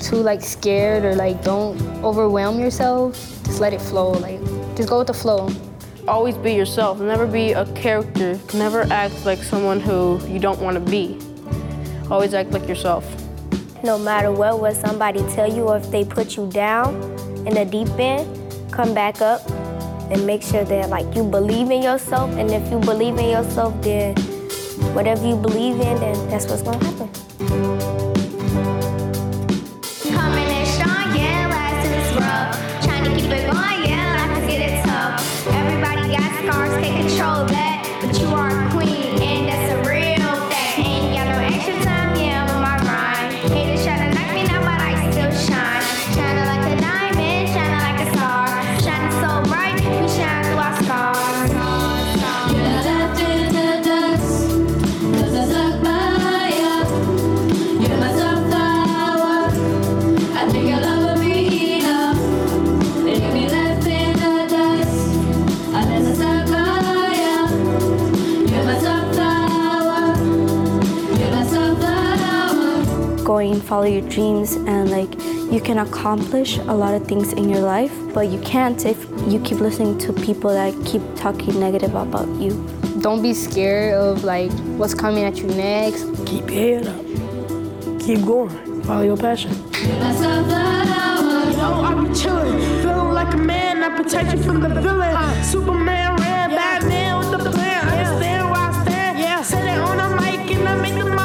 too 0.00 0.16
like 0.16 0.42
scared 0.42 1.04
or 1.04 1.14
like 1.14 1.44
don't 1.44 1.80
overwhelm 2.02 2.58
yourself. 2.58 3.14
Just 3.44 3.60
let 3.60 3.72
it 3.72 3.80
flow. 3.80 4.12
Like 4.12 4.40
just 4.76 4.88
go 4.88 4.98
with 4.98 5.06
the 5.06 5.14
flow. 5.14 5.48
Always 6.08 6.36
be 6.36 6.52
yourself. 6.52 6.98
Never 6.98 7.26
be 7.26 7.52
a 7.52 7.64
character. 7.74 8.38
Never 8.54 8.82
act 8.90 9.24
like 9.24 9.38
someone 9.38 9.78
who 9.78 10.18
you 10.26 10.40
don't 10.40 10.60
want 10.60 10.74
to 10.74 10.90
be. 10.90 11.18
Always 12.10 12.34
act 12.34 12.50
like 12.50 12.66
yourself. 12.66 13.04
No 13.84 13.98
matter 13.98 14.32
what 14.32 14.60
what 14.60 14.74
somebody 14.74 15.20
tell 15.34 15.52
you 15.52 15.68
or 15.68 15.76
if 15.76 15.90
they 15.90 16.04
put 16.04 16.36
you 16.36 16.48
down 16.50 17.19
in 17.46 17.54
the 17.54 17.64
deep 17.64 17.88
end, 17.98 18.28
come 18.70 18.94
back 18.94 19.20
up 19.20 19.40
and 20.10 20.26
make 20.26 20.42
sure 20.42 20.64
that 20.64 20.90
like 20.90 21.14
you 21.14 21.24
believe 21.24 21.70
in 21.70 21.82
yourself 21.82 22.30
and 22.36 22.50
if 22.50 22.70
you 22.70 22.78
believe 22.78 23.16
in 23.18 23.30
yourself 23.30 23.74
then 23.82 24.16
whatever 24.94 25.26
you 25.26 25.36
believe 25.36 25.74
in 25.80 26.00
then 26.00 26.28
that's 26.28 26.46
what's 26.46 26.62
gonna 26.62 26.82
happen. 26.84 27.09
Going 73.30 73.60
follow 73.60 73.84
your 73.84 74.02
dreams 74.10 74.54
and 74.54 74.90
like 74.90 75.08
you 75.52 75.60
can 75.60 75.78
accomplish 75.78 76.58
a 76.58 76.74
lot 76.74 76.94
of 76.94 77.06
things 77.06 77.32
in 77.32 77.48
your 77.48 77.60
life, 77.60 77.92
but 78.12 78.26
you 78.28 78.40
can't 78.40 78.84
if 78.84 78.98
you 79.28 79.38
keep 79.44 79.60
listening 79.60 79.96
to 79.98 80.12
people 80.12 80.50
that 80.50 80.74
keep 80.84 81.00
talking 81.14 81.60
negative 81.60 81.94
about 81.94 82.26
you. 82.40 82.50
Don't 83.00 83.22
be 83.22 83.32
scared 83.32 83.94
of 83.94 84.24
like 84.24 84.50
what's 84.78 84.94
coming 84.94 85.22
at 85.22 85.36
you 85.36 85.46
next. 85.46 86.06
Keep 86.26 86.50
your 86.50 86.82
head 86.82 86.88
up. 86.88 88.00
Keep 88.00 88.26
going. 88.26 88.82
Follow 88.82 89.04
your 89.04 89.16
passion. 89.16 89.52
You're 89.52 89.96
my 90.00 90.12
sunflower. 90.12 91.52
Yo, 91.52 91.82
I 91.84 91.94
be 91.94 92.08
chillin', 92.12 92.82
feeling 92.82 93.12
like 93.12 93.32
a 93.32 93.36
man. 93.36 93.84
I 93.84 93.96
protect 93.96 94.32
you 94.32 94.42
from 94.42 94.58
the 94.58 94.70
villain. 94.70 95.44
Superman, 95.44 96.16
red, 96.16 96.50
Batman 96.50 97.18
with 97.30 97.44
the 97.44 97.50
plan. 97.50 97.86
Understand 97.86 98.50
where 98.50 98.60
I 98.60 98.82
stand? 98.82 99.18
Yeah. 99.20 99.42
Say 99.42 99.62
that 99.62 99.78
on 99.78 99.98
the 99.98 100.20
mic 100.20 100.50
and 100.50 100.68
I 100.68 100.74
make 100.82 100.94
them 100.96 101.19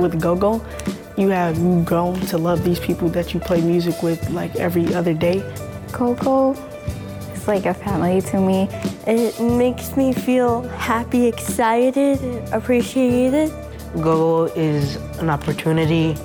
With 0.00 0.18
GoGo, 0.18 0.64
you 1.18 1.28
have 1.28 1.56
grown 1.84 2.18
to 2.28 2.38
love 2.38 2.64
these 2.64 2.80
people 2.80 3.10
that 3.10 3.34
you 3.34 3.40
play 3.40 3.60
music 3.60 4.02
with 4.02 4.30
like 4.30 4.56
every 4.56 4.94
other 4.94 5.12
day. 5.12 5.42
Coco 5.92 6.52
is 7.34 7.46
like 7.46 7.66
a 7.66 7.74
family 7.74 8.22
to 8.22 8.40
me. 8.40 8.68
It 9.06 9.38
makes 9.40 9.96
me 9.98 10.14
feel 10.14 10.62
happy, 10.62 11.26
excited, 11.26 12.18
appreciated. 12.50 13.52
Go 14.00 14.46
is 14.56 14.96
an 15.18 15.28
opportunity 15.28 16.16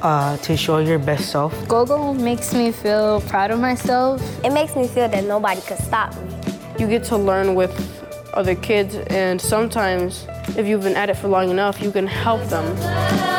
uh, 0.00 0.36
to 0.38 0.56
show 0.56 0.78
your 0.78 0.98
best 0.98 1.30
self. 1.30 1.52
Go-Go 1.68 2.14
makes 2.14 2.54
me 2.54 2.72
feel 2.72 3.20
proud 3.22 3.50
of 3.50 3.60
myself. 3.60 4.22
It 4.44 4.50
makes 4.50 4.76
me 4.76 4.88
feel 4.88 5.08
that 5.08 5.24
nobody 5.24 5.60
could 5.60 5.78
stop 5.78 6.14
me. 6.16 6.34
You 6.78 6.86
get 6.86 7.04
to 7.04 7.16
learn 7.16 7.54
with 7.54 7.72
other 8.32 8.54
kids, 8.54 8.96
and 9.08 9.40
sometimes, 9.40 10.26
if 10.56 10.66
you've 10.66 10.82
been 10.82 10.96
at 10.96 11.10
it 11.10 11.14
for 11.14 11.28
long 11.28 11.50
enough, 11.50 11.80
you 11.82 11.90
can 11.90 12.06
help 12.06 12.42
them. 12.44 13.33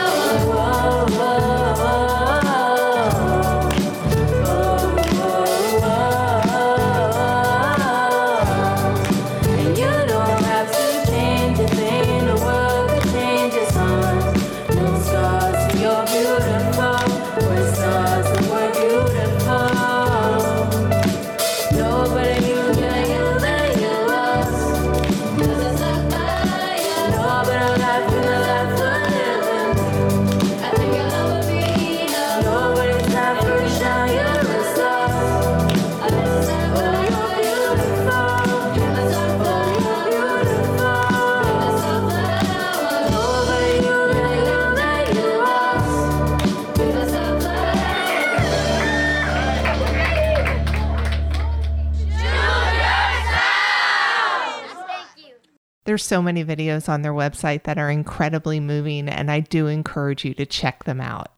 There's 55.96 56.04
so 56.04 56.22
many 56.22 56.44
videos 56.44 56.90
on 56.90 57.04
their 57.04 57.14
website 57.14 57.64
that 57.64 57.78
are 57.78 57.90
incredibly 57.90 58.60
moving, 58.60 59.08
and 59.08 59.32
I 59.32 59.40
do 59.40 59.68
encourage 59.68 60.26
you 60.26 60.34
to 60.34 60.46
check 60.46 60.84
them 60.84 61.00
out. 61.00 61.32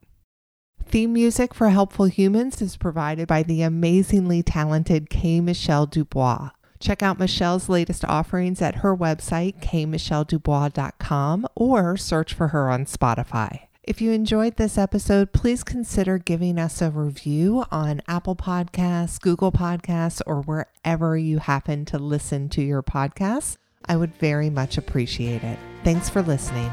Theme 0.84 1.14
music 1.14 1.54
for 1.54 1.70
Helpful 1.70 2.06
Humans 2.06 2.60
is 2.64 2.76
provided 2.76 3.28
by 3.28 3.44
the 3.44 3.62
amazingly 3.62 4.42
talented 4.42 5.12
K. 5.12 5.42
Michelle 5.42 5.86
Dubois. 5.86 6.50
Check 6.80 7.04
out 7.04 7.20
Michelle's 7.20 7.70
latest 7.70 8.04
offerings 8.06 8.60
at 8.60 8.78
her 8.78 8.98
website, 8.98 9.62
kmichelledubois.com, 9.62 11.48
or 11.54 11.96
search 11.96 12.34
for 12.34 12.48
her 12.48 12.72
on 12.72 12.86
Spotify. 12.86 13.60
If 13.84 14.02
you 14.02 14.12
enjoyed 14.12 14.56
this 14.56 14.76
episode, 14.76 15.34
please 15.34 15.64
consider 15.64 16.18
giving 16.18 16.58
us 16.58 16.82
a 16.82 16.90
review 16.90 17.64
on 17.70 18.02
Apple 18.08 18.36
Podcasts, 18.36 19.22
Google 19.22 19.52
Podcasts, 19.52 20.20
or 20.26 20.42
wherever 20.42 21.16
you 21.16 21.38
happen 21.38 21.86
to 21.86 22.00
listen 22.00 22.50
to 22.50 22.64
your 22.64 22.82
podcasts. 22.82 23.58
I 23.90 23.96
would 23.96 24.14
very 24.16 24.50
much 24.50 24.78
appreciate 24.78 25.44
it. 25.44 25.60
Thanks 25.84 26.10
for 26.10 26.22
listening. 26.22 26.72